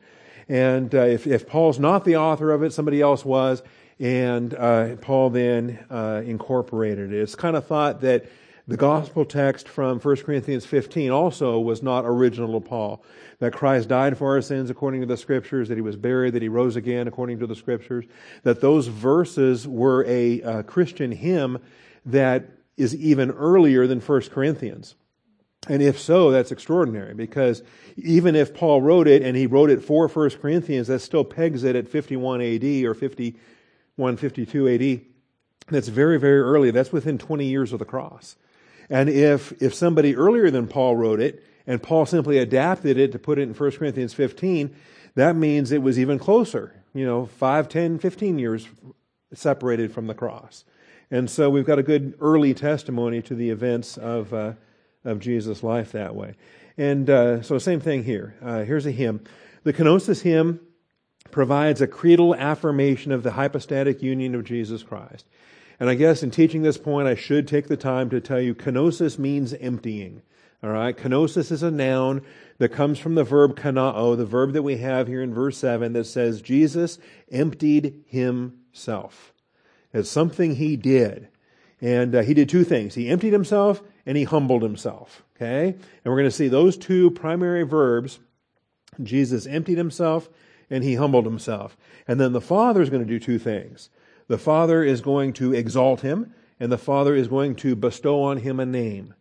[0.49, 3.61] And uh, if, if Paul's not the author of it, somebody else was,
[3.99, 7.21] and uh, Paul then uh, incorporated it.
[7.21, 8.25] It's kind of thought that
[8.67, 13.01] the gospel text from 1 Corinthians 15 also was not original to Paul.
[13.39, 16.41] That Christ died for our sins according to the scriptures, that he was buried, that
[16.41, 18.05] he rose again according to the scriptures,
[18.43, 21.59] that those verses were a, a Christian hymn
[22.05, 24.95] that is even earlier than 1 Corinthians.
[25.67, 27.63] And if so, that's extraordinary because
[27.97, 31.63] even if Paul wrote it and he wrote it for 1 Corinthians, that still pegs
[31.63, 35.01] it at 51 AD or 51, 52 AD.
[35.69, 36.71] That's very, very early.
[36.71, 38.37] That's within 20 years of the cross.
[38.89, 43.19] And if, if somebody earlier than Paul wrote it and Paul simply adapted it to
[43.19, 44.73] put it in 1 Corinthians 15,
[45.15, 48.69] that means it was even closer, you know, 5, 10, 15 years
[49.33, 50.63] separated from the cross.
[51.09, 54.53] And so we've got a good early testimony to the events of, uh,
[55.05, 56.35] of Jesus' life that way.
[56.77, 58.35] And uh, so, same thing here.
[58.41, 59.21] Uh, here's a hymn.
[59.63, 60.59] The kenosis hymn
[61.31, 65.25] provides a creedal affirmation of the hypostatic union of Jesus Christ.
[65.79, 68.53] And I guess in teaching this point, I should take the time to tell you
[68.55, 70.21] kenosis means emptying.
[70.63, 72.23] All right, kenosis is a noun
[72.57, 75.93] that comes from the verb kanao, the verb that we have here in verse 7
[75.93, 76.97] that says Jesus
[77.31, 79.33] emptied himself.
[79.97, 81.27] It's something he did.
[81.81, 82.95] And uh, he did two things.
[82.95, 85.23] He emptied himself and he humbled himself.
[85.35, 85.67] Okay?
[85.69, 88.19] And we're going to see those two primary verbs.
[89.01, 90.29] Jesus emptied himself
[90.69, 91.77] and he humbled himself.
[92.07, 93.89] And then the Father is going to do two things.
[94.27, 98.37] The Father is going to exalt him and the Father is going to bestow on
[98.37, 99.13] him a name.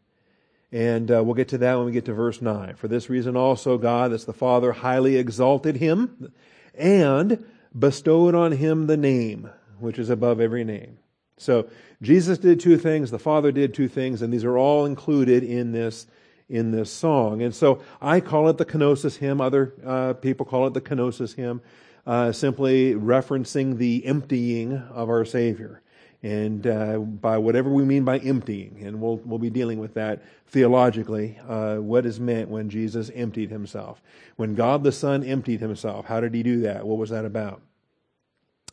[0.72, 2.74] And uh, we'll get to that when we get to verse 9.
[2.74, 6.32] For this reason also God, that's the Father, highly exalted him
[6.74, 7.44] and
[7.78, 10.98] bestowed on him the name which is above every name.
[11.38, 11.68] So
[12.02, 15.72] Jesus did two things, the Father did two things, and these are all included in
[15.72, 16.06] this
[16.48, 17.42] in this song.
[17.42, 19.40] And so I call it the kenosis hymn.
[19.40, 21.60] Other uh, people call it the kenosis hymn,
[22.06, 25.82] uh, simply referencing the emptying of our Savior.
[26.22, 30.22] And uh, by whatever we mean by emptying, and we'll we'll be dealing with that
[30.46, 34.00] theologically, uh, what is meant when Jesus emptied himself,
[34.36, 36.06] when God the Son emptied himself.
[36.06, 36.86] How did he do that?
[36.86, 37.60] What was that about?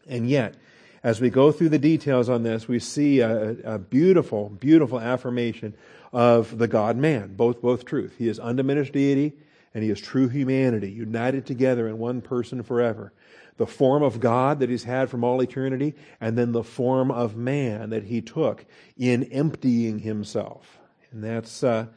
[0.07, 0.55] And yet,
[1.03, 5.75] as we go through the details on this, we see a, a beautiful, beautiful affirmation
[6.13, 8.15] of the God man, both, both truth.
[8.17, 9.33] He is undiminished deity
[9.73, 13.11] and he is true humanity, united together in one person forever.
[13.57, 17.35] The form of God that he's had from all eternity, and then the form of
[17.35, 18.65] man that he took
[18.97, 20.79] in emptying himself.
[21.11, 21.87] And that's uh,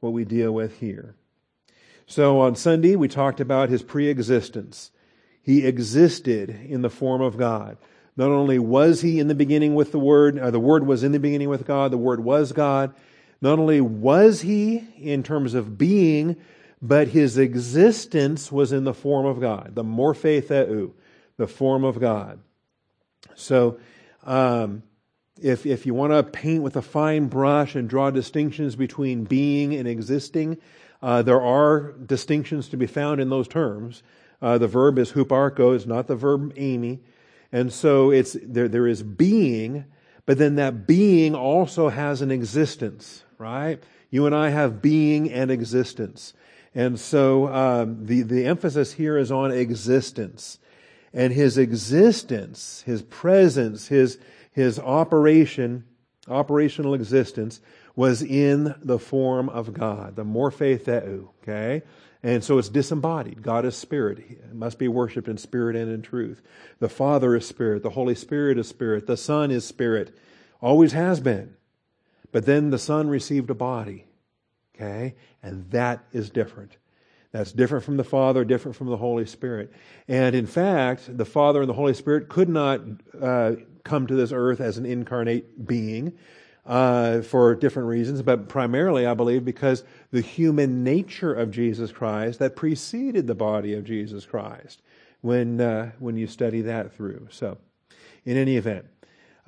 [0.00, 1.14] what we deal with here.
[2.06, 4.90] So on Sunday, we talked about his pre-existence.
[5.42, 7.78] He existed in the form of God.
[8.18, 11.12] Not only was he in the beginning with the Word, uh, the Word was in
[11.12, 12.92] the beginning with God, the Word was God.
[13.40, 16.36] Not only was he in terms of being,
[16.82, 20.90] but his existence was in the form of God, the morphe theou,
[21.36, 22.40] the form of God.
[23.36, 23.78] So,
[24.24, 24.82] um,
[25.40, 29.72] if, if you want to paint with a fine brush and draw distinctions between being
[29.74, 30.58] and existing,
[31.00, 34.02] uh, there are distinctions to be found in those terms.
[34.42, 36.98] Uh, the verb is huparko, is not the verb eimi.
[37.52, 39.84] And so it's, there, there is being,
[40.26, 43.82] but then that being also has an existence, right?
[44.10, 46.34] You and I have being and existence.
[46.74, 50.58] And so um, the, the emphasis here is on existence.
[51.14, 54.18] And his existence, his presence, his,
[54.52, 55.84] his operation,
[56.28, 57.60] operational existence
[57.96, 61.82] was in the form of God, the morphe theou, okay?
[62.22, 63.42] And so it's disembodied.
[63.42, 64.18] God is spirit.
[64.18, 66.42] It must be worshiped in spirit and in truth.
[66.80, 67.82] The Father is spirit.
[67.82, 69.06] The Holy Spirit is spirit.
[69.06, 70.16] The Son is spirit.
[70.60, 71.54] Always has been.
[72.32, 74.06] But then the Son received a body.
[74.74, 75.14] Okay?
[75.42, 76.76] And that is different.
[77.30, 79.72] That's different from the Father, different from the Holy Spirit.
[80.08, 82.80] And in fact, the Father and the Holy Spirit could not
[83.20, 83.52] uh,
[83.84, 86.14] come to this earth as an incarnate being
[86.68, 92.38] uh, for different reasons, but primarily, I believe, because the human nature of Jesus Christ
[92.40, 94.82] that preceded the body of Jesus Christ.
[95.20, 97.58] When uh, when you study that through, so
[98.24, 98.84] in any event,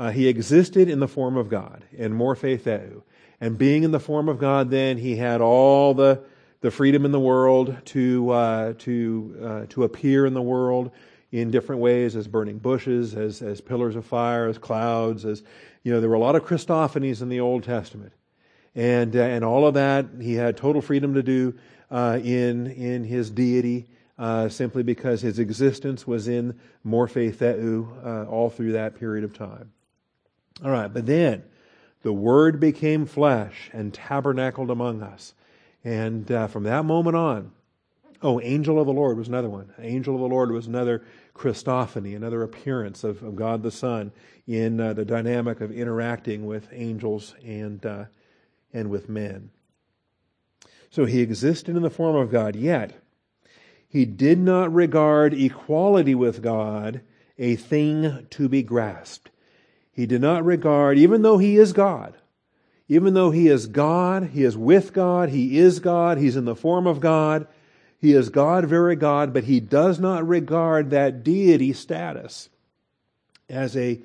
[0.01, 3.03] uh, he existed in the form of God in morphe
[3.41, 6.23] and being in the form of God, then he had all the
[6.61, 10.91] the freedom in the world to uh, to uh, to appear in the world
[11.33, 15.43] in different ways as burning bushes, as as pillars of fire, as clouds, as
[15.83, 18.13] you know, there were a lot of Christophanies in the Old Testament.
[18.75, 21.55] And, uh, and all of that he had total freedom to do
[21.91, 23.87] uh, in, in his deity
[24.19, 29.37] uh, simply because his existence was in morphe theou uh, all through that period of
[29.37, 29.73] time.
[30.63, 31.43] All right, but then
[32.03, 35.35] the Word became flesh and tabernacled among us.
[35.83, 37.53] And uh, from that moment on,
[38.23, 39.73] Oh, angel of the Lord was another one.
[39.79, 41.03] Angel of the Lord was another
[41.35, 44.13] Christophany, another appearance of, of God the Son
[44.47, 48.05] in uh, the dynamic of interacting with angels and, uh,
[48.75, 49.51] and with men.
[50.91, 53.01] So he existed in the form of God, yet
[53.89, 57.01] he did not regard equality with God
[57.39, 59.31] a thing to be grasped.
[59.93, 62.17] He did not regard, even though he is God,
[62.87, 66.57] even though he is God, he is with God, he is God, he's in the
[66.57, 67.47] form of God,
[68.01, 72.49] he is God, very God, but he does not regard that deity status
[73.49, 74.01] as a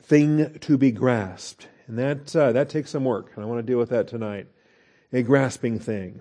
[0.00, 1.66] thing to be grasped.
[1.86, 4.46] And that, uh, that takes some work, and I want to deal with that tonight.
[5.12, 6.20] A grasping thing,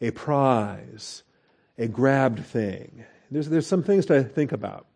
[0.00, 1.22] a prize,
[1.78, 3.04] a grabbed thing.
[3.30, 4.86] There's, there's some things to think about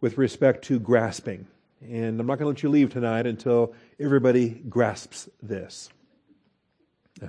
[0.00, 1.46] with respect to grasping.
[1.80, 5.90] And I'm not going to let you leave tonight until everybody grasps this.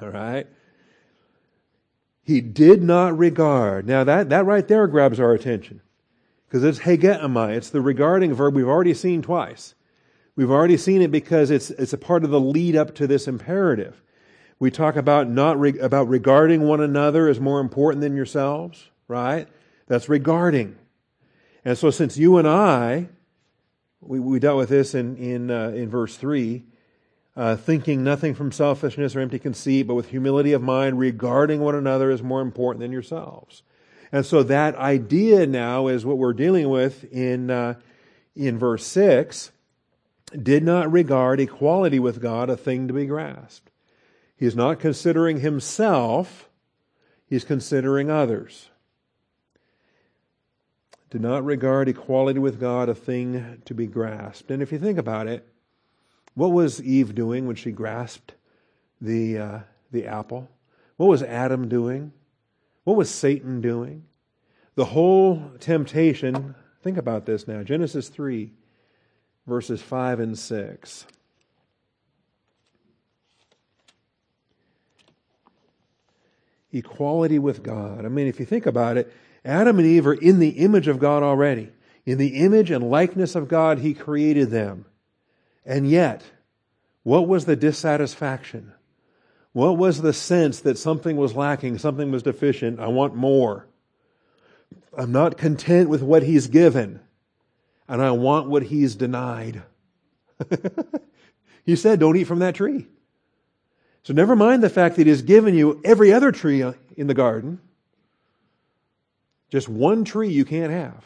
[0.02, 0.46] All right?
[2.24, 3.86] He did not regard.
[3.86, 5.82] Now that, that right there grabs our attention.
[6.48, 7.56] Because it's hegetomai.
[7.56, 9.76] It's the regarding verb we've already seen twice.
[10.36, 13.28] We've already seen it because it's, it's a part of the lead up to this
[13.28, 14.02] imperative.
[14.60, 19.48] We talk about not re, about regarding one another as more important than yourselves, right?
[19.88, 20.78] That's regarding.
[21.66, 23.10] And so since you and I,
[24.00, 26.64] we, we dealt with this in, in, uh, in verse 3,
[27.36, 31.76] uh, thinking nothing from selfishness or empty conceit, but with humility of mind, regarding one
[31.76, 33.64] another as more important than yourselves.
[34.12, 37.76] And so that idea now is what we're dealing with in, uh,
[38.36, 39.52] in verse 6.
[40.42, 43.72] Did not regard equality with God a thing to be grasped.
[44.36, 46.50] He's not considering himself,
[47.26, 48.70] he's considering others.
[51.10, 54.50] Do not regard equality with God a thing to be grasped.
[54.50, 55.48] And if you think about it,
[56.36, 58.34] what was Eve doing when she grasped
[59.00, 59.60] the, uh,
[59.92, 60.50] the apple?
[60.98, 62.12] What was Adam doing?
[62.84, 64.06] What was Satan doing?
[64.76, 68.52] The whole temptation, think about this now Genesis 3,
[69.46, 71.06] verses 5 and 6.
[76.72, 78.04] Equality with God.
[78.04, 79.14] I mean, if you think about it,
[79.46, 81.70] Adam and Eve are in the image of God already.
[82.06, 84.86] In the image and likeness of God, He created them.
[85.66, 86.24] And yet,
[87.04, 88.74] what was the dissatisfaction?
[89.54, 92.80] What was the sense that something was lacking, something was deficient?
[92.80, 93.68] I want more.
[94.98, 97.00] I'm not content with what He's given,
[97.88, 99.62] and I want what He's denied.
[101.66, 102.88] he said, Don't eat from that tree.
[104.04, 106.64] So never mind the fact that He's given you every other tree
[106.98, 107.60] in the garden.
[109.50, 111.04] Just one tree you can't have.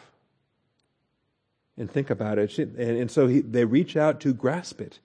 [1.77, 2.57] And think about it.
[2.57, 4.99] And, and so he, they reach out to grasp it.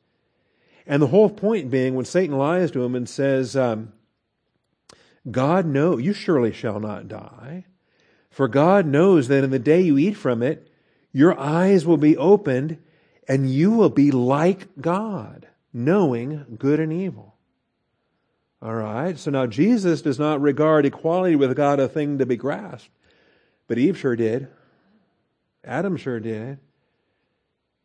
[0.87, 3.93] And the whole point being when Satan lies to him and says, um,
[5.31, 7.67] God know you surely shall not die.
[8.31, 10.69] For God knows that in the day you eat from it,
[11.13, 12.79] your eyes will be opened
[13.29, 17.37] and you will be like God, knowing good and evil.
[18.63, 19.19] All right.
[19.19, 22.91] So now Jesus does not regard equality with God a thing to be grasped.
[23.69, 24.49] But Eve sure did.
[25.65, 26.59] Adam sure did.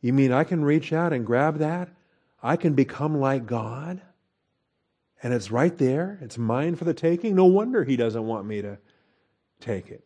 [0.02, 1.90] You mean I can reach out and grab that?
[2.42, 4.02] I can become like God?
[5.24, 6.20] And it's right there.
[6.22, 7.36] It's mine for the taking.
[7.36, 8.78] No wonder he doesn't want me to
[9.60, 10.06] take it.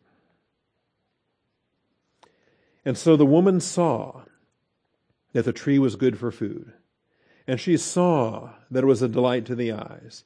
[2.84, 4.22] And so the woman saw
[5.32, 6.72] that the tree was good for food.
[7.46, 10.24] And she saw that it was a delight to the eyes.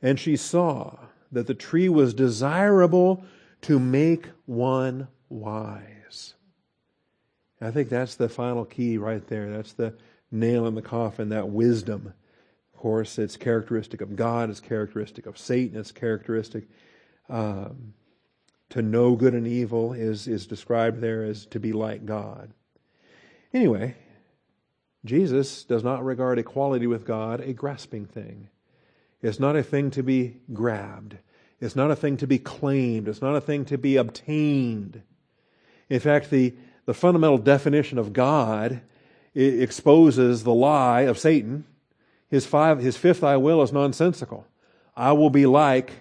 [0.00, 0.98] And she saw
[1.30, 3.24] that the tree was desirable
[3.62, 5.91] to make one wise.
[7.62, 9.50] I think that's the final key right there.
[9.50, 9.94] That's the
[10.30, 12.12] nail in the coffin, that wisdom.
[12.74, 16.64] Of course, it's characteristic of God, it's characteristic of Satan, it's characteristic.
[17.28, 17.94] Um,
[18.70, 22.52] to know good and evil is, is described there as to be like God.
[23.52, 23.94] Anyway,
[25.04, 28.48] Jesus does not regard equality with God a grasping thing.
[29.20, 31.18] It's not a thing to be grabbed.
[31.60, 33.08] It's not a thing to be claimed.
[33.08, 35.02] It's not a thing to be obtained.
[35.88, 36.54] In fact, the,
[36.86, 38.80] the fundamental definition of God
[39.34, 41.64] exposes the lie of Satan.
[42.28, 44.46] His, five, his fifth I will is nonsensical.
[44.96, 45.92] I will be like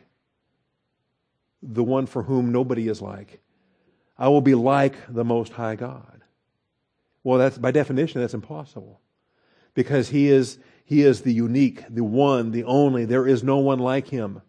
[1.62, 3.41] the one for whom nobody is like.
[4.17, 6.22] I will be like the Most High God.
[7.24, 9.00] Well, that's, by definition, that's impossible.
[9.74, 13.06] Because he is, he is the unique, the one, the only.
[13.06, 14.41] There is no one like him.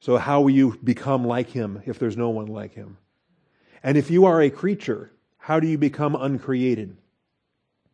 [0.00, 2.98] So, how will you become like him if there's no one like him?
[3.82, 5.10] And if you are a creature,
[5.46, 6.96] how do you become uncreated?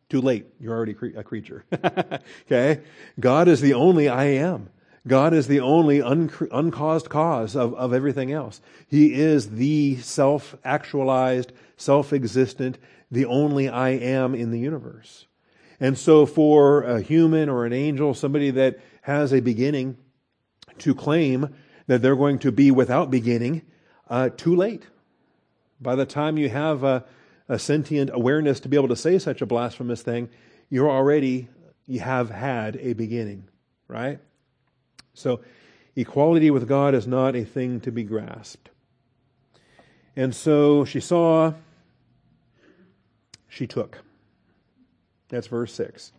[0.09, 0.47] Too late.
[0.59, 1.63] You're already a creature.
[2.47, 2.81] okay?
[3.19, 4.71] God is the only I am.
[5.07, 8.59] God is the only uncaused cause of, of everything else.
[8.87, 12.79] He is the self actualized, self existent,
[13.11, 15.27] the only I am in the universe.
[15.79, 19.97] And so, for a human or an angel, somebody that has a beginning,
[20.79, 21.53] to claim
[21.85, 23.61] that they're going to be without beginning
[24.09, 24.87] uh, too late.
[25.79, 27.05] By the time you have a,
[27.49, 30.29] a sentient awareness to be able to say such a blasphemous thing,
[30.69, 31.49] you're already,
[31.85, 33.47] you have had a beginning,
[33.87, 34.19] right?
[35.13, 35.41] So,
[35.95, 38.69] equality with God is not a thing to be grasped.
[40.15, 41.53] And so she saw,
[43.49, 43.99] she took.
[45.29, 46.11] That's verse 6.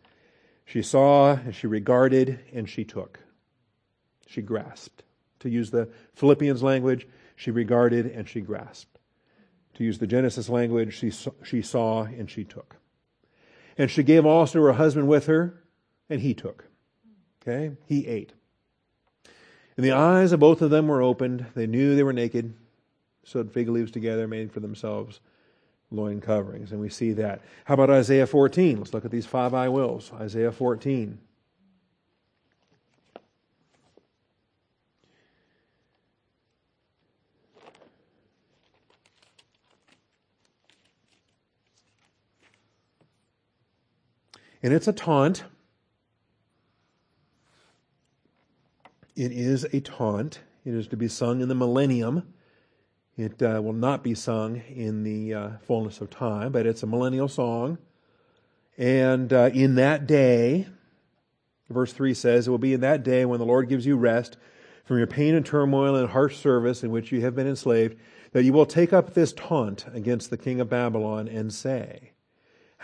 [0.65, 3.21] She saw, and she regarded, and she took.
[4.27, 5.03] She grasped.
[5.41, 7.07] To use the Philippians language,
[7.37, 8.94] she regarded and she grasped.
[9.75, 12.77] To use the Genesis language, she saw, she saw and she took.
[13.77, 15.63] And she gave also her husband with her,
[16.09, 16.67] and he took.
[17.43, 17.77] Okay?
[17.87, 18.33] He ate.
[19.77, 21.47] And the eyes of both of them were opened.
[21.55, 22.55] They knew they were naked,
[23.25, 25.21] sewed fig leaves together, made for themselves
[25.91, 26.71] loin coverings.
[26.71, 27.43] And we see that.
[27.65, 28.79] How about Isaiah 14?
[28.79, 30.13] Let's look at these five I wills.
[30.15, 31.19] Isaiah 14.
[44.65, 45.45] And it's a taunt.
[49.15, 50.41] It is a taunt.
[50.65, 52.33] It is to be sung in the millennium.
[53.19, 56.87] It uh, will not be sung in the uh, fullness of time, but it's a
[56.87, 57.77] millennial song.
[58.79, 60.67] And uh, in that day,
[61.69, 64.39] Verse 3 says, It will be in that day when the Lord gives you rest
[64.87, 67.99] from your pain and turmoil and harsh service in which you have been enslaved,
[68.33, 72.14] that you will take up this taunt against the king of Babylon and say,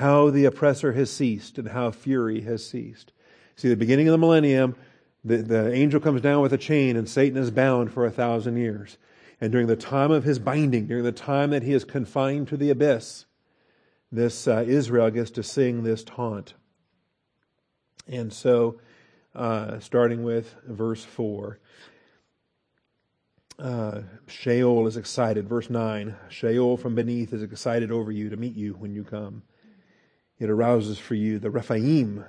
[0.00, 3.12] How the oppressor has ceased and how fury has ceased.
[3.54, 4.74] See, the beginning of the millennium,
[5.22, 8.56] the, the angel comes down with a chain and Satan is bound for a thousand
[8.56, 8.96] years.
[9.42, 12.56] And during the time of his binding, during the time that he is confined to
[12.56, 13.26] the abyss,
[14.10, 16.54] this uh, Israel gets to sing this taunt.
[18.08, 18.80] And so,
[19.34, 21.58] uh, starting with verse 4,
[23.58, 25.46] uh, Sheol is excited.
[25.46, 29.42] Verse 9 Sheol from beneath is excited over you to meet you when you come.
[30.40, 32.24] It arouses for you the Rephaim,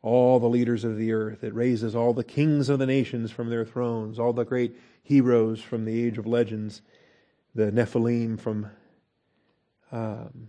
[0.00, 1.44] all the leaders of the earth.
[1.44, 5.60] It raises all the kings of the nations from their thrones, all the great heroes
[5.60, 6.80] from the age of legends,
[7.54, 8.68] the Nephilim from
[9.92, 10.48] um,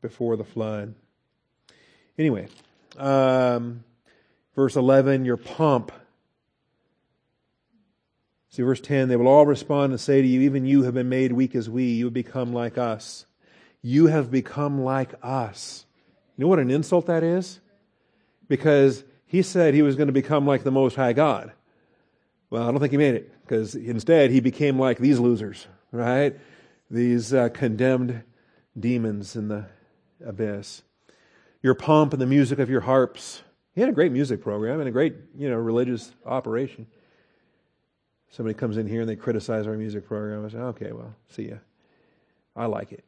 [0.00, 0.94] before the flood.
[2.18, 2.48] Anyway,
[2.96, 3.84] um,
[4.56, 5.92] verse 11, your pomp.
[8.48, 11.10] See, verse 10, they will all respond and say to you, Even you have been
[11.10, 11.84] made weak as we.
[11.84, 13.26] You have become like us.
[13.82, 15.84] You have become like us.
[16.40, 17.60] You know what an insult that is?
[18.48, 21.52] Because he said he was going to become like the Most High God.
[22.48, 26.34] Well, I don't think he made it, because instead he became like these losers, right?
[26.90, 28.22] These uh, condemned
[28.78, 29.66] demons in the
[30.24, 30.80] abyss.
[31.62, 33.42] Your pomp and the music of your harps.
[33.74, 36.86] He had a great music program and a great, you know, religious operation.
[38.30, 40.46] Somebody comes in here and they criticize our music program.
[40.46, 41.56] I say, okay, well, see ya.
[42.56, 43.04] I like it.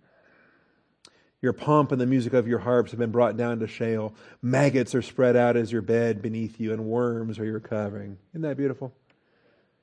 [1.43, 4.14] Your pomp and the music of your harps have been brought down to Sheol.
[4.40, 8.16] Maggots are spread out as your bed beneath you, and worms are your covering.
[8.30, 8.95] Isn't that beautiful?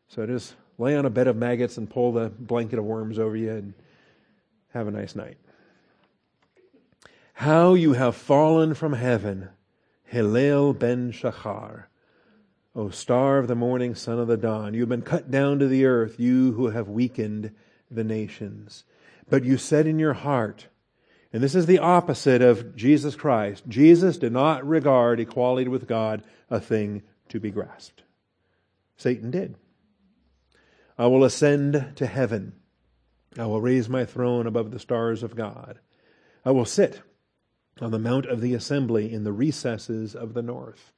[0.07, 3.35] So just lay on a bed of maggots and pull the blanket of worms over
[3.35, 3.73] you and
[4.73, 5.37] have a nice night.
[7.33, 9.49] How you have fallen from heaven,
[10.05, 11.83] Hillel ben Shachar.
[12.73, 14.73] O star of the morning, son of the dawn.
[14.73, 17.51] You have been cut down to the earth, you who have weakened
[17.91, 18.85] the nations.
[19.29, 20.67] But you said in your heart,
[21.31, 23.63] and this is the opposite of Jesus Christ.
[23.67, 28.01] Jesus did not regard equality with God a thing to be grasped.
[28.97, 29.55] Satan did.
[30.97, 32.53] I will ascend to heaven.
[33.37, 35.79] I will raise my throne above the stars of God.
[36.43, 37.01] I will sit
[37.79, 40.93] on the mount of the assembly in the recesses of the north.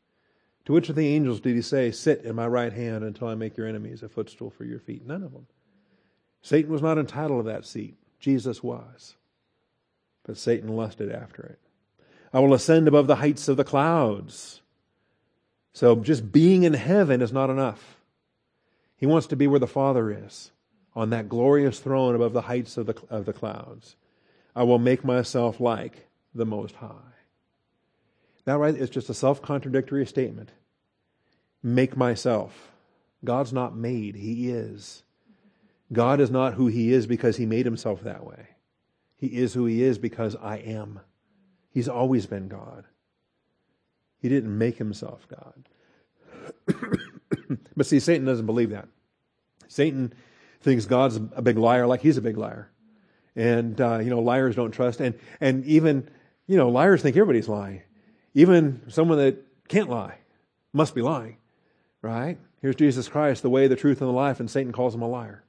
[0.65, 3.35] To which of the angels did he say, Sit in my right hand until I
[3.35, 5.05] make your enemies a footstool for your feet?
[5.05, 5.47] None of them.
[6.41, 7.97] Satan was not entitled to that seat.
[8.19, 9.15] Jesus was.
[10.23, 11.59] But Satan lusted after it.
[12.33, 14.61] I will ascend above the heights of the clouds.
[15.73, 17.97] So just being in heaven is not enough.
[18.95, 20.51] He wants to be where the Father is,
[20.95, 23.95] on that glorious throne above the heights of the, of the clouds.
[24.55, 27.11] I will make myself like the Most High.
[28.45, 30.51] That right is just a self contradictory statement.
[31.63, 32.71] Make myself.
[33.23, 35.03] God's not made, He is.
[35.93, 38.47] God is not who He is because He made Himself that way.
[39.21, 40.99] He is who He is because I am.
[41.69, 42.83] He's always been God.
[44.19, 46.67] He didn't make Himself God.
[47.77, 48.89] but see, Satan doesn't believe that.
[49.69, 50.13] Satan
[50.59, 52.69] thinks God's a big liar like He's a big liar.
[53.37, 54.99] And, uh, you know, liars don't trust.
[54.99, 56.09] And, and even
[56.51, 57.81] you know, liars think everybody's lying.
[58.33, 59.37] Even someone that
[59.69, 60.17] can't lie
[60.73, 61.37] must be lying,
[62.01, 62.37] right?
[62.61, 65.07] Here's Jesus Christ, the way, the truth, and the life, and Satan calls him a
[65.07, 65.45] liar.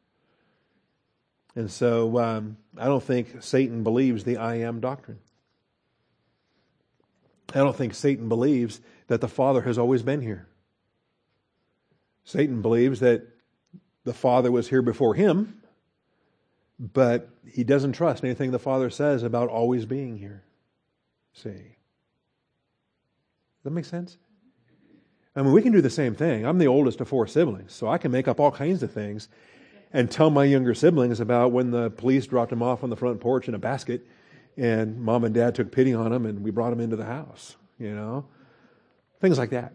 [1.55, 5.19] And so um, I don't think Satan believes the I am doctrine.
[7.55, 10.49] I don't think Satan believes that the Father has always been here.
[12.25, 13.27] Satan believes that
[14.05, 15.63] the Father was here before him,
[16.79, 20.43] but he doesn't trust anything the Father says about always being here.
[21.35, 21.51] See?
[21.51, 21.65] Does
[23.65, 24.17] that make sense?
[25.35, 26.45] I mean, we can do the same thing.
[26.45, 29.29] I'm the oldest of four siblings, so I can make up all kinds of things
[29.93, 33.21] and tell my younger siblings about when the police dropped him off on the front
[33.21, 34.07] porch in a basket
[34.57, 37.57] and mom and dad took pity on him and we brought him into the house,
[37.79, 38.27] you know?
[39.21, 39.75] Things like that.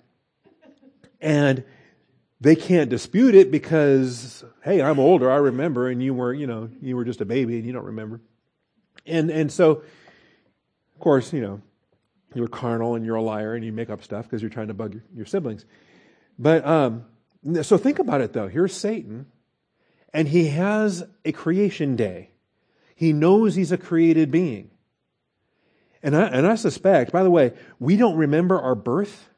[1.22, 1.64] And
[2.40, 6.70] they can't dispute it because, hey, I'm older, I remember, and you were, you know,
[6.82, 8.22] you were just a baby and you don't remember.
[9.06, 9.84] And, and so
[10.98, 11.62] of course, you know,
[12.34, 14.74] you're carnal and you're a liar and you make up stuff because you're trying to
[14.74, 15.64] bug your, your siblings.
[16.40, 17.06] But um,
[17.62, 18.48] so think about it though.
[18.48, 19.28] Here's Satan,
[20.14, 22.32] and he has a creation day.
[22.96, 24.72] He knows he's a created being.
[26.02, 29.30] And I, and I suspect, by the way, we don't remember our birth,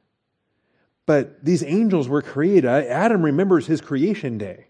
[1.05, 2.65] but these angels were created.
[2.65, 4.67] Adam remembers his creation day.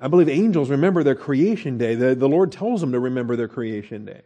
[0.00, 1.94] I believe angels remember their creation day.
[1.94, 4.22] The, the Lord tells them to remember their creation day.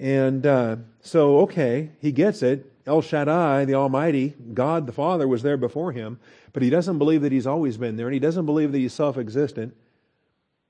[0.00, 2.72] And uh, so, okay, he gets it.
[2.86, 6.18] El Shaddai, the Almighty, God the Father, was there before him,
[6.54, 8.94] but he doesn't believe that he's always been there, and he doesn't believe that he's
[8.94, 9.76] self existent,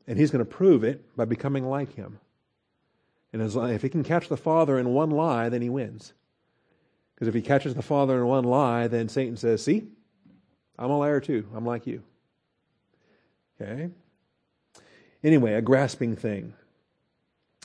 [0.08, 2.18] and he's going to prove it by becoming like him.
[3.32, 6.12] And as, if he can catch the Father in one lie, then he wins.
[7.14, 9.84] Because if he catches the Father in one lie, then Satan says, See,
[10.76, 11.46] I'm a liar too.
[11.54, 12.02] I'm like you.
[13.60, 13.90] Okay?
[15.22, 16.54] Anyway, a grasping thing.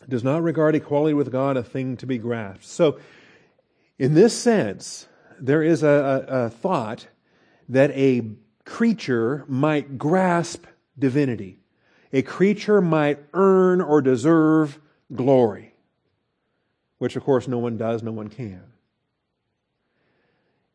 [0.07, 2.65] Does not regard equality with God a thing to be grasped.
[2.65, 2.99] So,
[3.97, 5.07] in this sense,
[5.39, 5.87] there is a,
[6.27, 7.07] a, a thought
[7.69, 8.29] that a
[8.65, 10.65] creature might grasp
[10.97, 11.59] divinity.
[12.13, 14.79] A creature might earn or deserve
[15.13, 15.73] glory,
[16.97, 18.63] which of course no one does, no one can.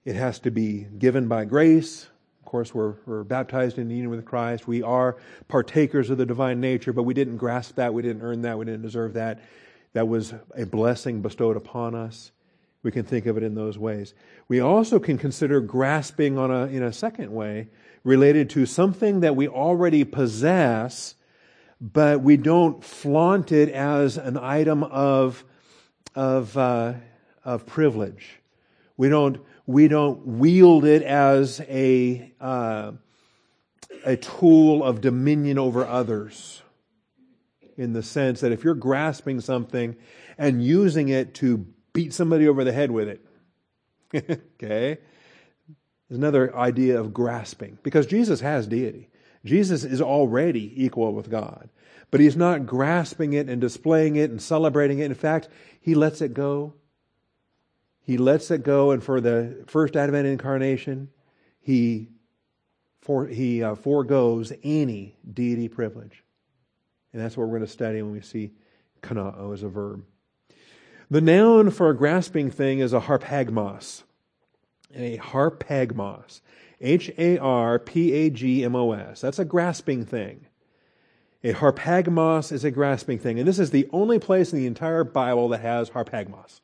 [0.04, 2.08] It has to be given by grace.
[2.40, 4.66] Of course, we're, we're baptized in union with Christ.
[4.66, 5.16] We are
[5.46, 7.94] partakers of the divine nature, but we didn't grasp that.
[7.94, 8.58] We didn't earn that.
[8.58, 9.40] We didn't deserve that.
[9.92, 12.32] That was a blessing bestowed upon us.
[12.82, 14.14] We can think of it in those ways.
[14.48, 17.68] We also can consider grasping on a, in a second way
[18.04, 21.14] related to something that we already possess,
[21.80, 25.44] but we don't flaunt it as an item of,
[26.14, 26.94] of, uh,
[27.44, 28.40] of privilege.
[28.96, 32.92] We don't, we don't wield it as a, uh,
[34.04, 36.62] a tool of dominion over others.
[37.76, 39.96] In the sense that if you're grasping something
[40.36, 43.24] and using it to beat somebody over the head with it,
[44.14, 44.98] okay?
[46.08, 47.78] There's another idea of grasping.
[47.82, 49.08] Because Jesus has deity.
[49.44, 51.70] Jesus is already equal with God.
[52.10, 55.04] But he's not grasping it and displaying it and celebrating it.
[55.04, 55.48] In fact,
[55.80, 56.74] he lets it go
[58.10, 61.10] he lets it go, and for the first Advent incarnation,
[61.60, 62.08] he,
[63.00, 66.24] for, he uh, foregoes any deity privilege.
[67.12, 68.50] And that's what we're going to study when we see
[69.00, 70.04] kenoo as a verb.
[71.08, 74.02] The noun for a grasping thing is a harpagmos.
[74.92, 76.40] A harpagmos.
[76.80, 79.20] H A R P A G M O S.
[79.20, 80.46] That's a grasping thing.
[81.44, 83.38] A harpagmos is a grasping thing.
[83.38, 86.60] And this is the only place in the entire Bible that has harpagmos.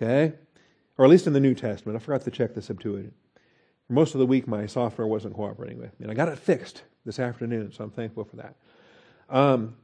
[0.00, 0.36] Okay?
[0.98, 1.96] Or at least in the New Testament.
[1.96, 3.14] I forgot to check the Septuagint.
[3.86, 6.38] For most of the week, my software wasn't cooperating with me, and I got it
[6.38, 8.56] fixed this afternoon, so I'm thankful for that.
[9.28, 9.76] Um,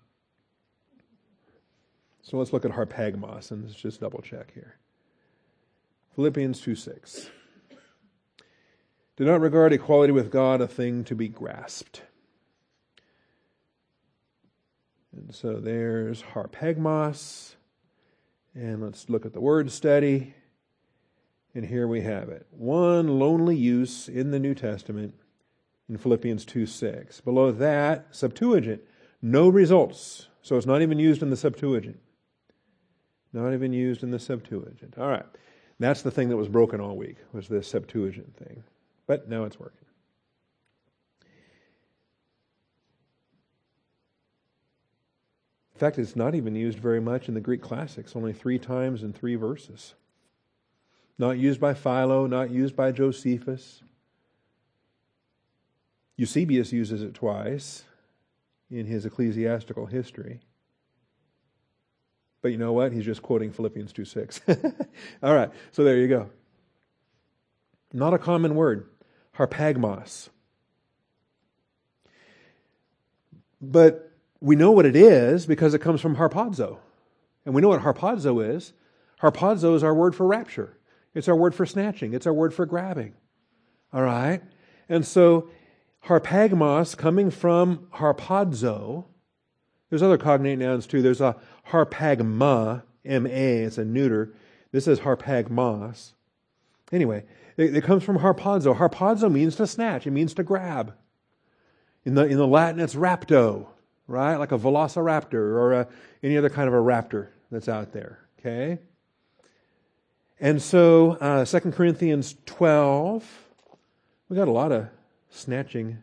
[2.23, 4.77] so let's look at harpagmos, and let's just double check here.
[6.15, 7.31] Philippians 2 6.
[9.17, 12.03] Do not regard equality with God a thing to be grasped.
[15.15, 17.55] And so there's harpagmos.
[18.55, 20.35] And let's look at the word study.
[21.55, 22.47] And here we have it.
[22.51, 25.15] One lonely use in the New Testament
[25.89, 27.21] in Philippians 2 6.
[27.21, 28.81] Below that, Septuagint,
[29.21, 30.29] no results.
[30.41, 32.01] So it's not even used in the Septuagint.
[33.33, 34.97] Not even used in the Septuagint.
[34.99, 35.27] All right.
[35.79, 38.63] That's the thing that was broken all week, was this Septuagint thing.
[39.07, 39.79] But now it's working.
[45.75, 49.03] In fact, it's not even used very much in the Greek classics, only three times
[49.03, 49.95] in three verses.
[51.19, 53.83] Not used by Philo, not used by Josephus.
[56.17, 57.85] Eusebius uses it twice
[58.71, 60.41] in his ecclesiastical history.
[62.41, 62.93] But you know what?
[62.93, 64.41] He's just quoting Philippians 2 6.
[65.23, 66.31] All right, so there you go.
[67.93, 68.89] Not a common word,
[69.37, 70.29] harpagmos.
[73.61, 74.11] But
[74.41, 76.79] we know what it is because it comes from harpazo.
[77.45, 78.73] And we know what harpazo is.
[79.21, 80.77] Harpazo is our word for rapture.
[81.15, 83.15] It's our word for snatching, it's our word for grabbing.
[83.93, 84.43] All right?
[84.89, 85.49] And so,
[86.07, 89.05] harpagmos coming from harpazo,
[89.91, 91.03] there's other cognate nouns too.
[91.03, 91.37] There's a
[91.69, 94.35] harpagma, M A, it's a neuter.
[94.71, 96.13] This is harpagmos.
[96.91, 97.25] Anyway,
[97.59, 98.77] it, it, comes from harpazo.
[98.77, 100.95] Harpazo means to snatch, it means to grab.
[102.07, 103.67] In the, in the Latin, it's rapto,
[104.07, 104.37] right?
[104.37, 105.89] Like a velociraptor or a,
[106.23, 108.19] any other kind of a raptor that's out there.
[108.39, 108.79] Okay?
[110.43, 113.25] And so, uh, 2 Corinthians 12,
[114.29, 114.89] we got a lot of
[115.31, 115.99] snatching,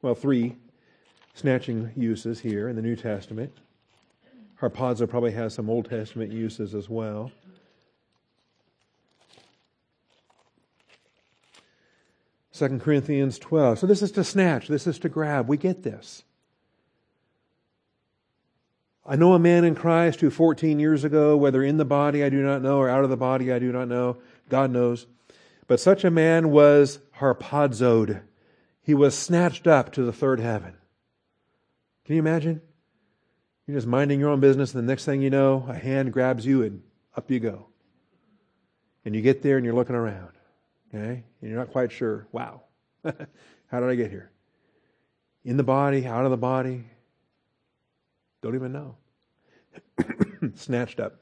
[0.00, 0.56] well, three
[1.34, 3.52] snatching uses here in the New Testament.
[4.62, 7.30] Harpazo probably has some Old Testament uses as well.
[12.52, 13.80] Second Corinthians 12.
[13.80, 15.48] So this is to snatch, this is to grab.
[15.48, 16.24] We get this.
[19.08, 22.28] I know a man in Christ who 14 years ago, whether in the body I
[22.28, 25.06] do not know or out of the body I do not know, God knows.
[25.68, 28.22] But such a man was harpazoed.
[28.82, 30.74] He was snatched up to the third heaven.
[32.04, 32.60] Can you imagine?
[33.66, 36.46] You're just minding your own business, and the next thing you know, a hand grabs
[36.46, 36.82] you and
[37.16, 37.66] up you go.
[39.04, 40.32] And you get there and you're looking around,
[40.88, 41.24] okay?
[41.40, 42.62] And you're not quite sure, wow,
[43.04, 44.30] how did I get here?
[45.44, 46.84] In the body, out of the body,
[48.46, 48.96] don't even know.
[50.54, 51.20] Snatched up.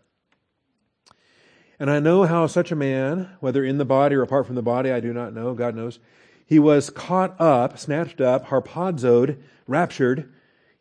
[1.78, 4.62] And I know how such a man, whether in the body or apart from the
[4.62, 5.98] body, I do not know, God knows,
[6.46, 10.32] he was caught up, snatched up, harpazoed, raptured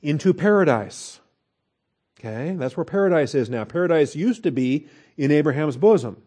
[0.02, 1.20] into paradise.
[2.20, 3.64] Okay, that's where paradise is now.
[3.64, 4.88] Paradise used to be
[5.18, 6.22] in Abraham's bosom,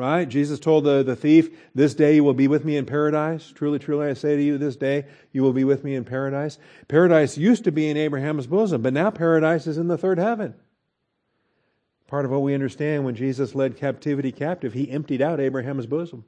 [0.00, 0.26] right?
[0.26, 3.52] Jesus told the, the thief, This day you will be with me in paradise.
[3.54, 6.58] Truly, truly, I say to you, this day you will be with me in paradise.
[6.88, 10.54] Paradise used to be in Abraham's bosom, but now paradise is in the third heaven.
[12.06, 16.24] Part of what we understand when Jesus led captivity captive, he emptied out Abraham's bosom.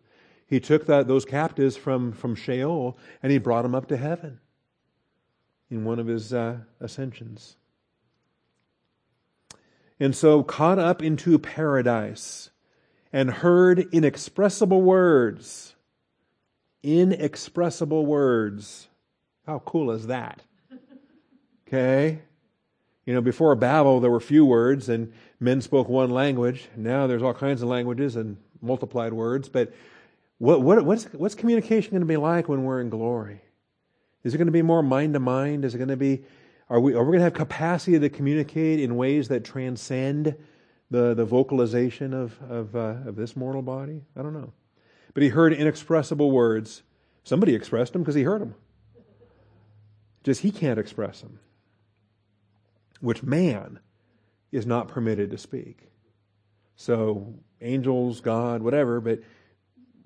[0.47, 4.39] He took that, those captives from, from Sheol and he brought them up to heaven
[5.71, 7.57] in one of his uh, ascensions.
[9.99, 12.51] And so, caught up into paradise
[13.13, 15.75] and heard inexpressible words.
[16.83, 18.89] Inexpressible words.
[19.47, 20.43] How cool is that?
[21.67, 22.21] Okay?
[23.07, 26.69] You know, before Babel, there were few words and men spoke one language.
[26.77, 29.49] Now there's all kinds of languages and multiplied words.
[29.49, 29.73] But
[30.39, 33.41] what, what, what's, what's communication going to be like when we're in glory?
[34.23, 35.65] Is it going to be more mind to mind?
[35.65, 36.23] Is it going to be,
[36.71, 40.37] are we, are we going to have capacity to communicate in ways that transcend
[40.93, 44.03] the, the vocalization of, of, uh, of this mortal body?
[44.17, 44.53] I don't know.
[45.15, 46.83] But he heard inexpressible words.
[47.25, 48.55] Somebody expressed them because he heard them.
[50.23, 51.41] Just he can't express them
[53.03, 53.81] which man
[54.53, 55.91] is not permitted to speak.
[56.77, 59.21] So, angels, God, whatever, but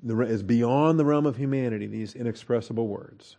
[0.04, 3.36] is beyond the realm of humanity, these inexpressible words.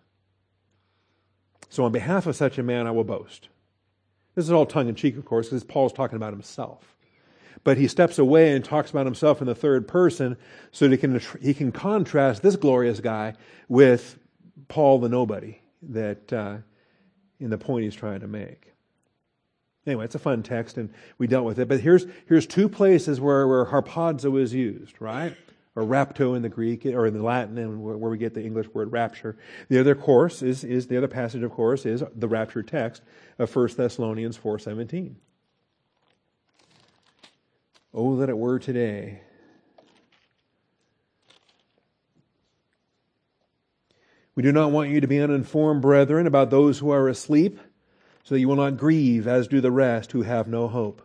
[1.69, 3.49] So, on behalf of such a man, I will boast.
[4.35, 6.95] This is all tongue in cheek, of course, because Paul's talking about himself.
[7.63, 10.37] But he steps away and talks about himself in the third person
[10.71, 13.33] so that he can, he can contrast this glorious guy
[13.67, 14.17] with
[14.67, 16.57] Paul the nobody that uh,
[17.39, 18.73] in the point he's trying to make.
[19.85, 21.69] Anyway, it's a fun text, and we dealt with it.
[21.69, 25.33] But here's, here's two places where, where harpazo is used, right?
[25.75, 28.67] Or rapto in the Greek, or in the Latin, and where, we get the English
[28.73, 29.37] word rapture.
[29.69, 33.01] The other course is, is the other passage, of course, is the rapture text
[33.39, 35.15] of 1 Thessalonians 4.17.
[37.99, 39.21] Oh, that it were today.
[44.35, 47.59] We do not want you to be uninformed, brethren, about those who are asleep
[48.23, 51.01] so that you will not grieve as do the rest who have no hope.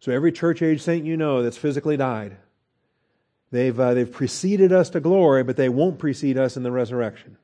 [0.00, 2.38] So every church age saint you know that's physically died,
[3.50, 7.36] they've, uh, they've preceded us to glory, but they won't precede us in the resurrection.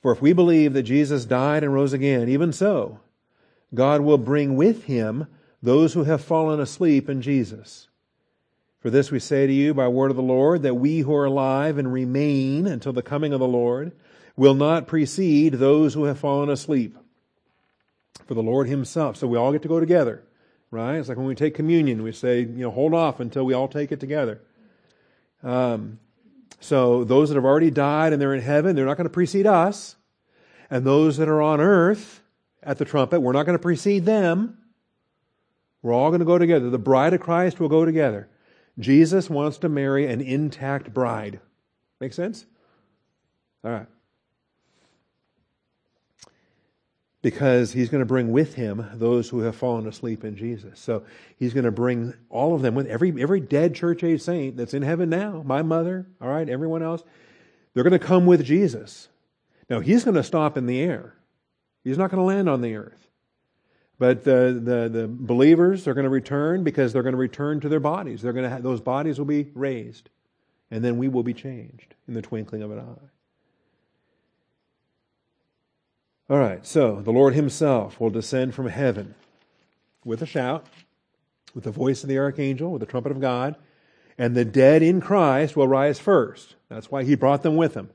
[0.00, 3.00] For if we believe that Jesus died and rose again, even so,
[3.74, 5.26] God will bring with him
[5.64, 7.88] those who have fallen asleep in Jesus.
[8.80, 11.24] For this we say to you by word of the Lord, that we who are
[11.24, 13.92] alive and remain until the coming of the Lord
[14.36, 16.98] will not precede those who have fallen asleep
[18.26, 19.16] for the Lord Himself.
[19.16, 20.22] So we all get to go together,
[20.70, 20.96] right?
[20.96, 23.68] It's like when we take communion, we say, you know, hold off until we all
[23.68, 24.42] take it together.
[25.42, 25.98] Um,
[26.60, 29.46] so those that have already died and they're in heaven, they're not going to precede
[29.46, 29.96] us.
[30.68, 32.20] And those that are on earth
[32.62, 34.58] at the trumpet, we're not going to precede them.
[35.84, 36.68] We're all going to go together.
[36.68, 38.28] The bride of Christ will go together.
[38.80, 41.38] Jesus wants to marry an intact bride.
[42.00, 42.44] Make sense?
[43.62, 43.86] All right.
[47.24, 50.78] because he's going to bring with him those who have fallen asleep in Jesus.
[50.78, 51.04] So
[51.38, 54.74] he's going to bring all of them with every every dead church age saint that's
[54.74, 57.02] in heaven now, my mother, all right, everyone else,
[57.72, 59.08] they're going to come with Jesus.
[59.70, 61.14] Now he's going to stop in the air.
[61.82, 63.03] He's not going to land on the earth.
[63.98, 67.68] But the, the, the believers are going to return because they're going to return to
[67.68, 68.22] their bodies.
[68.22, 70.10] They're going to have, those bodies will be raised.
[70.70, 73.08] And then we will be changed in the twinkling of an eye.
[76.28, 79.14] All right, so the Lord Himself will descend from heaven
[80.04, 80.66] with a shout,
[81.54, 83.56] with the voice of the archangel, with the trumpet of God,
[84.16, 86.56] and the dead in Christ will rise first.
[86.68, 87.90] That's why He brought them with Him.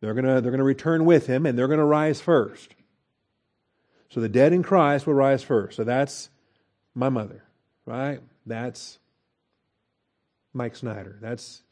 [0.00, 2.74] They're going to they're going to return with Him, and they're going to rise first.
[4.10, 5.76] So the dead in Christ will rise first.
[5.76, 6.30] So that's
[6.94, 7.44] my mother,
[7.84, 8.20] right?
[8.46, 8.98] That's
[10.52, 11.18] Mike Snyder.
[11.20, 11.62] That's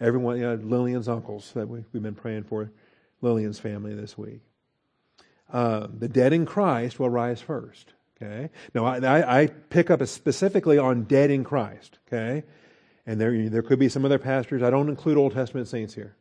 [0.00, 2.70] everyone, you know, Lillian's uncles that we, we've been praying for,
[3.22, 4.40] Lillian's family this week.
[5.52, 7.92] Uh, the dead in Christ will rise first.
[8.20, 8.50] Okay.
[8.74, 11.98] Now I, I pick up specifically on dead in Christ.
[12.08, 12.44] Okay.
[13.06, 14.62] And there, there could be some other pastors.
[14.62, 16.16] I don't include Old Testament saints here.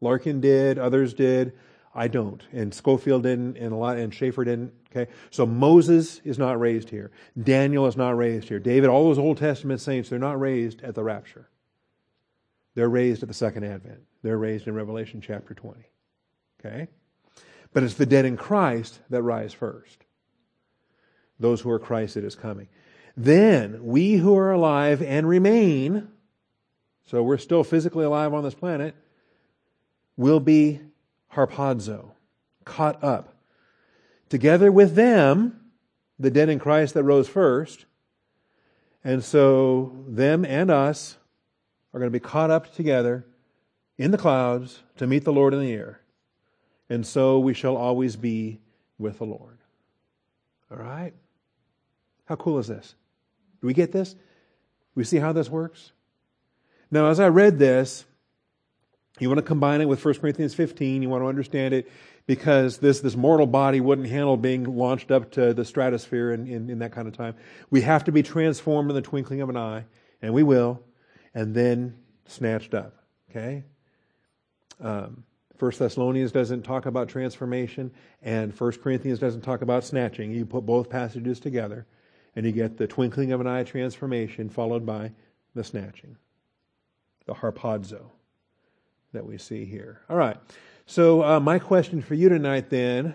[0.00, 1.52] Larkin did, others did.
[1.98, 2.40] I don't.
[2.52, 4.72] And Scofield didn't, and a lot, and Chafer didn't.
[4.90, 5.10] Okay.
[5.30, 7.10] So Moses is not raised here.
[7.42, 8.60] Daniel is not raised here.
[8.60, 11.48] David, all those Old Testament saints, they're not raised at the rapture.
[12.74, 14.00] They're raised at the second advent.
[14.22, 15.80] They're raised in Revelation chapter 20.
[16.60, 16.88] Okay?
[17.72, 20.04] But it's the dead in Christ that rise first.
[21.40, 22.68] Those who are Christ that is coming.
[23.16, 26.08] Then we who are alive and remain,
[27.06, 28.94] so we're still physically alive on this planet,
[30.16, 30.80] will be
[31.34, 32.10] harpazo,
[32.64, 33.34] caught up.
[34.28, 35.60] Together with them,
[36.18, 37.86] the dead in Christ that rose first.
[39.04, 41.16] And so them and us
[41.92, 43.24] are going to be caught up together
[43.96, 46.00] in the clouds to meet the Lord in the air.
[46.90, 48.60] And so we shall always be
[48.98, 49.58] with the Lord.
[50.70, 51.12] All right?
[52.26, 52.94] How cool is this?
[53.60, 54.14] Do we get this?
[54.94, 55.92] We see how this works?
[56.90, 58.04] Now, as I read this,
[59.20, 61.02] you want to combine it with 1 Corinthians 15.
[61.02, 61.90] You want to understand it
[62.26, 66.70] because this, this mortal body wouldn't handle being launched up to the stratosphere in, in,
[66.70, 67.34] in that kind of time.
[67.70, 69.84] We have to be transformed in the twinkling of an eye,
[70.22, 70.82] and we will,
[71.34, 71.96] and then
[72.26, 72.94] snatched up.
[73.30, 73.64] Okay?
[74.80, 75.24] Um,
[75.58, 77.90] 1 Thessalonians doesn't talk about transformation,
[78.22, 80.30] and 1 Corinthians doesn't talk about snatching.
[80.30, 81.86] You put both passages together,
[82.36, 85.12] and you get the twinkling of an eye transformation followed by
[85.54, 86.16] the snatching,
[87.26, 88.10] the harpazo
[89.12, 90.00] that we see here.
[90.08, 90.36] All right.
[90.86, 93.14] So, uh, my question for you tonight, then,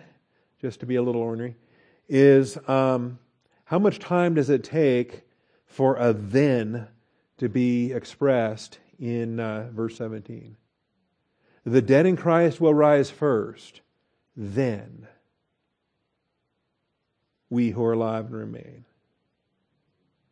[0.61, 1.55] just to be a little ornery,
[2.07, 3.19] is um,
[3.65, 5.23] how much time does it take
[5.65, 6.87] for a then
[7.37, 10.55] to be expressed in uh, verse 17?
[11.65, 13.81] The dead in Christ will rise first,
[14.35, 15.07] then
[17.49, 18.85] we who are alive and remain.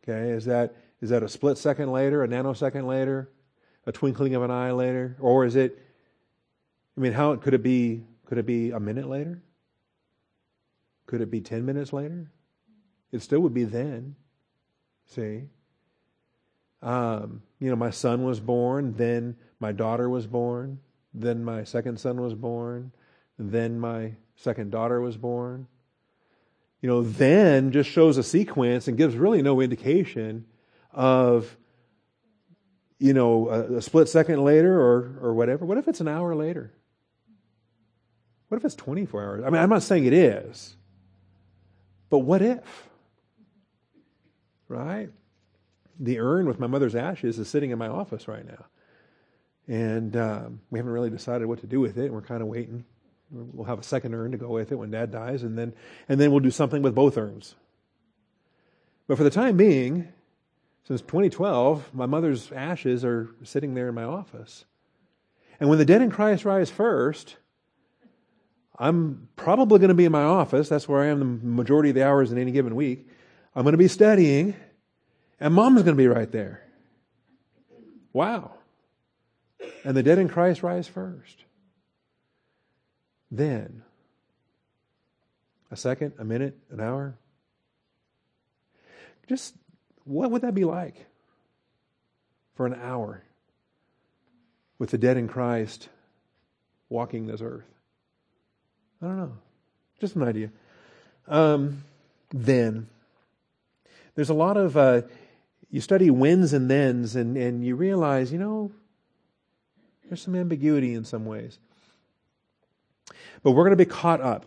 [0.02, 3.28] Okay, is that is that a split second later, a nanosecond later,
[3.86, 5.78] a twinkling of an eye later, or is it?
[6.96, 8.04] I mean, how could it be?
[8.26, 9.42] Could it be a minute later?
[11.06, 12.30] Could it be ten minutes later?
[13.10, 14.16] It still would be then.
[15.06, 15.44] See.
[16.80, 20.80] Um, you know, my son was born, then my daughter was born,
[21.14, 22.90] then my second son was born,
[23.38, 25.68] then my second daughter was born
[26.82, 30.44] you know, then just shows a sequence and gives really no indication
[30.90, 31.56] of,
[33.02, 35.64] you know, a, a, split second later or, or whatever.
[35.64, 36.72] What if it's an hour later?
[38.46, 39.44] What if it's 24 hours?
[39.44, 40.76] I mean, I'm not saying it is,
[42.10, 42.88] but what if?
[44.68, 45.10] Right?
[45.98, 48.66] The urn with my mother's ashes is sitting in my office right now.
[49.66, 52.12] And um, we haven't really decided what to do with it.
[52.12, 52.84] We're kind of waiting.
[53.32, 55.74] We'll have a second urn to go with it when dad dies, and then,
[56.08, 57.56] and then we'll do something with both urns.
[59.08, 60.06] But for the time being,
[60.84, 64.64] since 2012, my mother's ashes are sitting there in my office.
[65.60, 67.36] And when the dead in Christ rise first,
[68.78, 70.68] I'm probably going to be in my office.
[70.68, 73.08] That's where I am the majority of the hours in any given week.
[73.54, 74.56] I'm going to be studying,
[75.38, 76.66] and mom's going to be right there.
[78.12, 78.54] Wow.
[79.84, 81.44] And the dead in Christ rise first
[83.32, 83.82] then?
[85.70, 87.16] A second, a minute, an hour?
[89.26, 89.54] Just
[90.04, 91.06] what would that be like
[92.54, 93.22] for an hour
[94.78, 95.88] with the dead in Christ
[96.88, 97.64] walking this earth?
[99.00, 99.32] I don't know.
[100.00, 100.50] Just an idea.
[101.28, 101.84] Um,
[102.30, 102.88] then,
[104.14, 105.02] there's a lot of, uh,
[105.70, 108.70] you study whens and thens, and, and you realize, you know,
[110.08, 111.58] there's some ambiguity in some ways.
[113.42, 114.46] But we're going to be caught up.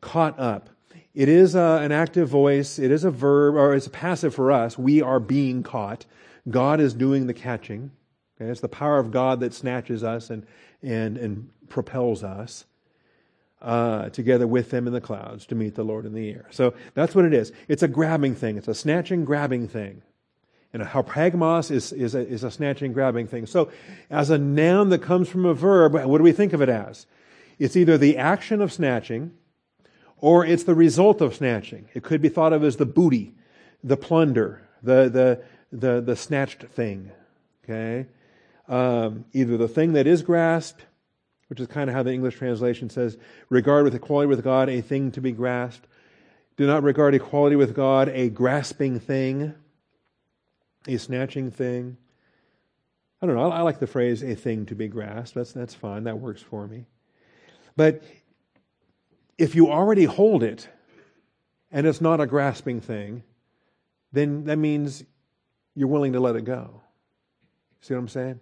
[0.00, 0.68] Caught up.
[1.14, 2.78] It is uh, an active voice.
[2.78, 4.78] It is a verb, or it's a passive for us.
[4.78, 6.06] We are being caught.
[6.48, 7.90] God is doing the catching.
[8.40, 8.50] Okay?
[8.50, 10.46] It's the power of God that snatches us and,
[10.82, 12.64] and, and propels us
[13.60, 16.46] uh, together with them in the clouds to meet the Lord in the air.
[16.50, 17.52] So that's what it is.
[17.66, 18.56] It's a grabbing thing.
[18.56, 20.02] It's a snatching, grabbing thing.
[20.72, 23.46] And a harpagmos is, is, a, is a snatching, grabbing thing.
[23.46, 23.70] So
[24.10, 27.06] as a noun that comes from a verb, what do we think of it as?
[27.58, 29.32] It's either the action of snatching
[30.20, 31.88] or it's the result of snatching.
[31.94, 33.34] It could be thought of as the booty,
[33.82, 35.42] the plunder, the, the,
[35.72, 37.10] the, the snatched thing.
[37.64, 38.06] Okay?
[38.68, 40.84] Um, either the thing that is grasped,
[41.48, 43.16] which is kind of how the English translation says,
[43.48, 45.86] regard with equality with God a thing to be grasped.
[46.56, 49.54] Do not regard equality with God a grasping thing,
[50.86, 51.96] a snatching thing.
[53.22, 53.50] I don't know.
[53.50, 55.34] I, I like the phrase a thing to be grasped.
[55.34, 56.04] That's, that's fine.
[56.04, 56.86] That works for me.
[57.76, 58.02] But
[59.38, 60.68] if you already hold it
[61.70, 63.22] and it's not a grasping thing,
[64.12, 65.04] then that means
[65.74, 66.82] you're willing to let it go.
[67.80, 68.40] See what I'm saying?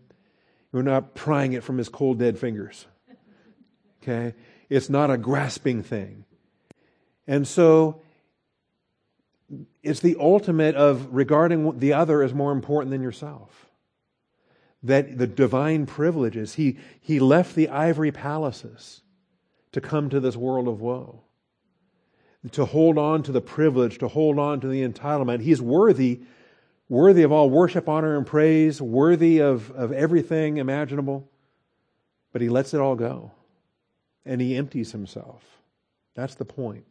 [0.73, 2.87] You're not prying it from his cold, dead fingers.
[4.03, 4.35] Okay?
[4.71, 6.25] It's not a grasping thing.
[7.27, 8.01] And so
[9.83, 13.67] it's the ultimate of regarding the other as more important than yourself.
[14.83, 19.03] That the divine privileges, he, he left the ivory palaces
[19.77, 21.21] to come to this world of woe.
[22.53, 25.43] To hold on to the privilege, to hold on to the entitlement.
[25.43, 26.23] He's worthy,
[26.89, 31.29] worthy of all worship, honor, and praise, worthy of, of everything imaginable.
[32.33, 33.33] But he lets it all go.
[34.25, 35.45] And he empties himself.
[36.15, 36.87] That's the point.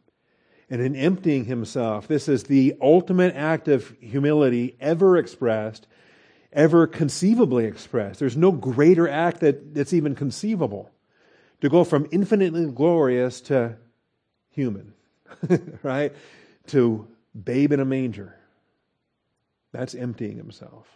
[0.68, 2.08] and in emptying himself.
[2.08, 5.86] This is the ultimate act of humility ever expressed,
[6.52, 8.18] ever conceivably expressed.
[8.18, 10.90] There's no greater act that, that's even conceivable.
[11.62, 13.76] To go from infinitely glorious to
[14.50, 14.92] human,
[15.82, 16.14] right?
[16.68, 17.08] To
[17.44, 18.36] babe in a manger.
[19.72, 20.86] That's emptying himself.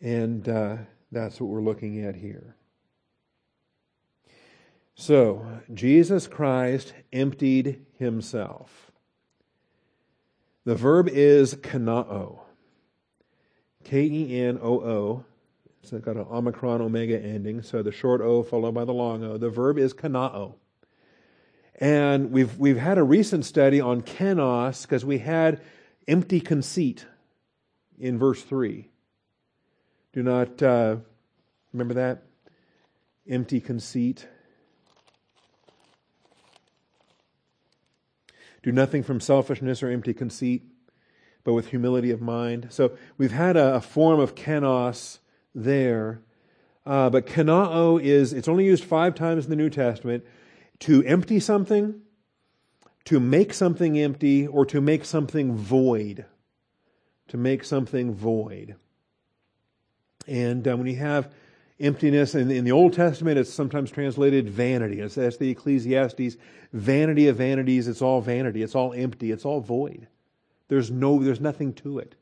[0.00, 0.76] And uh,
[1.10, 2.54] that's what we're looking at here.
[4.94, 8.92] So, Jesus Christ emptied himself.
[10.64, 12.38] The verb is kenoo.
[13.84, 15.24] K E N O O.
[15.92, 19.36] It's got an omicron omega ending, so the short O followed by the long O.
[19.36, 20.54] The verb is kenoo.
[21.76, 25.60] And we've, we've had a recent study on kenos because we had
[26.08, 27.04] empty conceit
[27.98, 28.88] in verse 3.
[30.12, 30.96] Do not uh,
[31.72, 32.22] remember that?
[33.28, 34.26] Empty conceit.
[38.62, 40.62] Do nothing from selfishness or empty conceit,
[41.42, 42.68] but with humility of mind.
[42.70, 45.18] So we've had a, a form of kenos
[45.54, 46.20] there.
[46.86, 50.24] Uh, but kenoo is, it's only used five times in the New Testament
[50.80, 52.00] to empty something,
[53.04, 56.24] to make something empty, or to make something void.
[57.28, 58.76] To make something void.
[60.26, 61.32] And uh, when you have
[61.80, 62.34] emptiness.
[62.34, 65.00] In, in the Old Testament, it's sometimes translated vanity.
[65.00, 66.36] It's, that's the Ecclesiastes.
[66.72, 67.88] Vanity of vanities.
[67.88, 68.62] It's all vanity.
[68.62, 69.30] It's all empty.
[69.30, 70.06] It's all void.
[70.68, 72.14] There's no, there's nothing to it.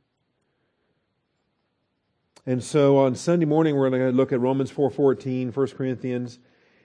[2.45, 6.38] And so on Sunday morning, we're going to look at Romans 4.14, 1 Corinthians,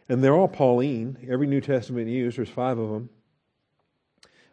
[0.08, 1.18] and they're all Pauline.
[1.30, 3.10] Every New Testament used, there's five of them.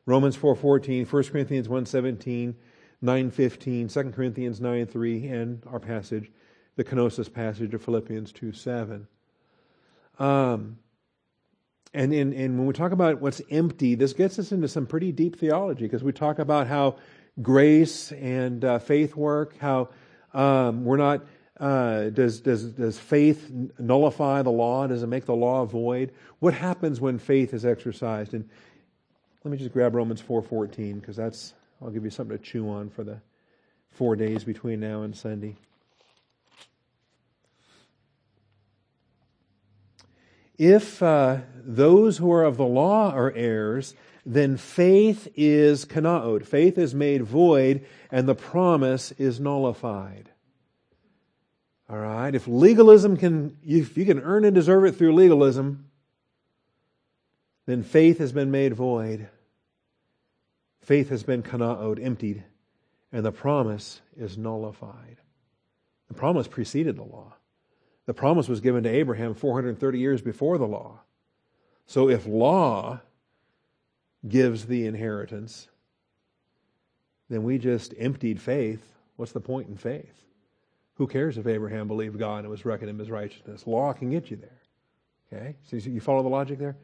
[0.06, 2.54] Romans 4.14, 1 Corinthians 1.17,
[3.02, 6.30] 9.15, 2 Corinthians 9.3, and our passage
[6.76, 9.06] the kenosis passage of Philippians 2 7.
[10.18, 10.78] Um,
[11.92, 15.38] and, and when we talk about what's empty, this gets us into some pretty deep
[15.38, 16.96] theology because we talk about how
[17.40, 19.90] grace and uh, faith work, how
[20.34, 21.24] um, we're not,
[21.60, 24.86] uh, does, does, does faith nullify the law?
[24.86, 26.12] Does it make the law void?
[26.40, 28.34] What happens when faith is exercised?
[28.34, 28.48] And
[29.44, 32.90] let me just grab Romans 4.14 because that's, I'll give you something to chew on
[32.90, 33.18] for the
[33.90, 35.56] four days between now and Sunday.
[40.56, 43.94] If uh, those who are of the law are heirs,
[44.24, 46.46] then faith is kanaod.
[46.46, 50.30] Faith is made void, and the promise is nullified.
[51.90, 52.34] All right?
[52.34, 55.90] If legalism can, if you can earn and deserve it through legalism,
[57.66, 59.28] then faith has been made void.
[60.80, 62.44] Faith has been kanaod, emptied,
[63.12, 65.16] and the promise is nullified.
[66.08, 67.34] The promise preceded the law.
[68.06, 71.00] The promise was given to Abraham 430 years before the law.
[71.86, 73.00] So if law
[74.26, 75.68] gives the inheritance,
[77.28, 78.82] then we just emptied faith.
[79.16, 80.24] What's the point in faith?
[80.94, 83.66] Who cares if Abraham believed God and was reckoned him as righteousness?
[83.66, 84.60] Law can get you there.
[85.32, 85.56] Okay?
[85.66, 86.76] So you follow the logic there?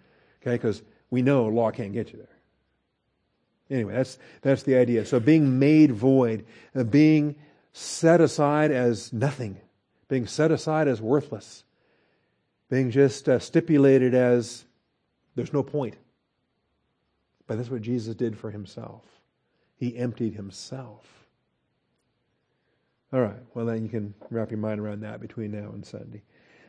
[0.42, 3.78] Okay, because we know law can't get you there.
[3.78, 5.04] Anyway, that's, that's the idea.
[5.04, 6.44] So being made void,
[6.74, 7.36] uh, being
[7.72, 9.60] set aside as nothing
[10.10, 11.62] being set aside as worthless,
[12.68, 14.64] being just uh, stipulated as
[15.36, 15.96] there's no point.
[17.46, 19.04] But that's what Jesus did for himself.
[19.76, 21.06] He emptied himself.
[23.12, 26.22] All right, well, then you can wrap your mind around that between now and Sunday.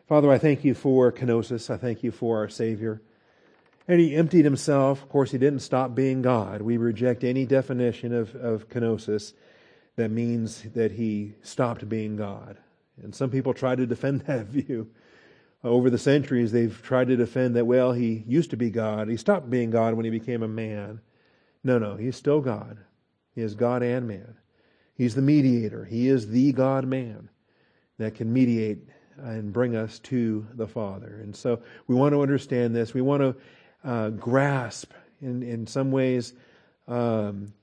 [0.08, 1.70] Father, I thank you for kenosis.
[1.70, 3.02] I thank you for our Savior.
[3.88, 5.02] And he emptied himself.
[5.02, 6.62] Of course, he didn't stop being God.
[6.62, 9.34] We reject any definition of, of kenosis
[9.96, 12.58] that means that he stopped being God.
[13.04, 14.90] And some people try to defend that view.
[15.64, 19.08] Over the centuries, they've tried to defend that, well, he used to be God.
[19.08, 21.02] He stopped being God when he became a man.
[21.64, 22.80] No, no, he's still God.
[23.36, 24.36] He is God and man.
[24.96, 25.86] He's the mediator.
[25.86, 27.30] He is the God man
[28.00, 28.80] that can mediate
[29.18, 31.20] and bring us to the Father.
[31.22, 32.96] And so we want to understand this.
[32.96, 33.36] We want to
[33.88, 34.92] uh, grasp,
[35.22, 36.34] in, in some ways,
[36.88, 37.54] um,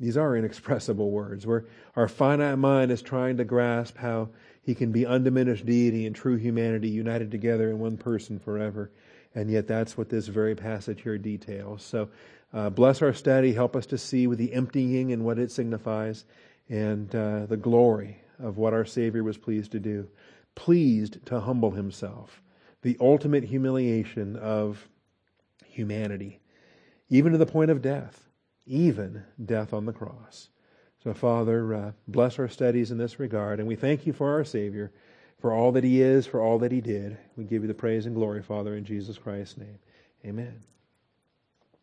[0.00, 1.66] These are inexpressible words where
[1.96, 4.30] our finite mind is trying to grasp how
[4.68, 8.90] he can be undiminished deity and true humanity united together in one person forever.
[9.34, 11.82] And yet that's what this very passage here details.
[11.82, 12.10] So
[12.52, 13.54] uh, bless our study.
[13.54, 16.26] Help us to see with the emptying and what it signifies
[16.68, 20.06] and uh, the glory of what our Savior was pleased to do.
[20.54, 22.42] Pleased to humble himself.
[22.82, 24.86] The ultimate humiliation of
[25.64, 26.40] humanity,
[27.08, 28.28] even to the point of death,
[28.66, 30.50] even death on the cross.
[31.02, 34.44] So, Father, uh, bless our studies in this regard, and we thank you for our
[34.44, 34.90] Savior,
[35.40, 37.16] for all that He is, for all that He did.
[37.36, 39.78] We give you the praise and glory, Father, in Jesus Christ's name.
[40.26, 40.60] Amen.